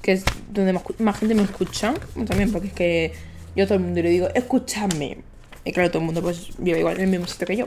Que 0.01 0.13
es 0.13 0.25
donde 0.49 0.73
más, 0.99 1.19
gente 1.19 1.35
me 1.35 1.43
escucha. 1.43 1.93
También 2.25 2.51
porque 2.51 2.67
es 2.67 2.73
que 2.73 3.13
yo 3.55 3.65
a 3.65 3.67
todo 3.67 3.77
el 3.77 3.83
mundo 3.83 4.01
le 4.01 4.09
digo, 4.09 4.27
escúchame. 4.33 5.19
Y 5.63 5.71
claro, 5.73 5.89
todo 5.89 5.99
el 5.99 6.05
mundo 6.05 6.21
pues 6.21 6.49
vive 6.57 6.79
igual 6.79 6.95
en 6.95 7.03
el 7.03 7.09
mismo 7.09 7.27
sitio 7.27 7.47
que 7.47 7.57
yo. 7.57 7.65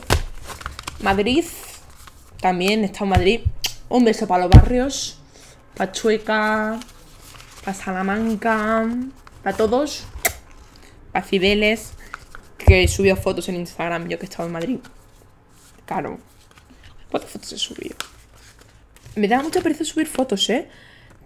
Madrid. 1.01 1.45
También 2.41 2.85
está 2.85 3.05
en 3.05 3.11
Madrid. 3.11 3.41
Un 3.89 4.05
beso 4.05 4.27
para 4.27 4.47
los 4.47 4.51
barrios. 4.51 5.21
Para 5.77 5.93
Chueca. 5.93 6.81
Para 7.64 7.75
Salamanca. 7.75 8.89
Para 9.43 9.57
todos. 9.57 10.05
Para 11.12 11.25
Cibeles 11.25 11.93
que 12.67 12.87
subió 12.89 13.17
fotos 13.17 13.49
en 13.49 13.57
Instagram 13.57 14.09
yo 14.09 14.19
que 14.19 14.27
estaba 14.27 14.47
en 14.47 14.53
Madrid. 14.53 14.79
Claro. 15.87 16.19
¿Cuántas 17.11 17.31
fotos 17.31 17.53
he 17.53 17.59
subido? 17.59 17.97
Me 19.17 19.27
da 19.27 19.43
mucha 19.43 19.61
pereza 19.61 19.85
subir 19.85 20.07
fotos, 20.07 20.49
¿eh? 20.51 20.69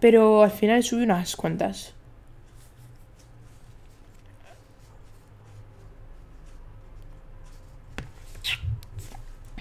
Pero 0.01 0.43
al 0.43 0.51
final 0.51 0.83
subí 0.83 1.03
unas 1.03 1.37
cuantas. 1.37 1.93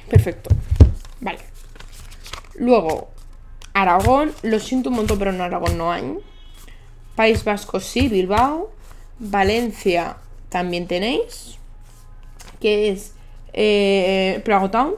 Perfecto. 0.09 0.49
Vale. 1.19 1.39
Luego, 2.55 3.09
Aragón. 3.73 4.31
Lo 4.43 4.59
siento 4.59 4.89
un 4.89 4.95
montón, 4.97 5.19
pero 5.19 5.31
en 5.31 5.41
Aragón 5.41 5.77
no 5.77 5.91
hay. 5.91 6.17
País 7.15 7.43
Vasco 7.43 7.79
sí, 7.79 8.07
Bilbao. 8.07 8.71
Valencia 9.19 10.17
también 10.49 10.87
tenéis 10.87 11.57
que 12.63 12.89
es 12.89 13.13
eh, 13.51 14.41
Town 14.71 14.95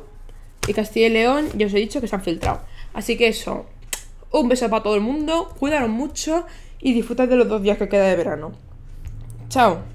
y 0.67 0.73
Castilla 0.73 1.07
y 1.07 1.09
León, 1.09 1.49
ya 1.55 1.65
os 1.65 1.73
he 1.73 1.77
dicho 1.77 1.99
que 1.99 2.07
se 2.07 2.15
han 2.15 2.21
filtrado. 2.21 2.61
Así 2.93 3.17
que 3.17 3.27
eso, 3.27 3.65
un 4.31 4.47
beso 4.47 4.69
para 4.69 4.83
todo 4.83 4.93
el 4.93 5.01
mundo, 5.01 5.51
cuidaros 5.59 5.89
mucho 5.89 6.45
y 6.79 6.93
disfrutad 6.93 7.27
de 7.27 7.37
los 7.37 7.49
dos 7.49 7.63
días 7.63 7.79
que 7.79 7.89
queda 7.89 8.05
de 8.05 8.15
verano. 8.15 8.51
Chao. 9.49 9.94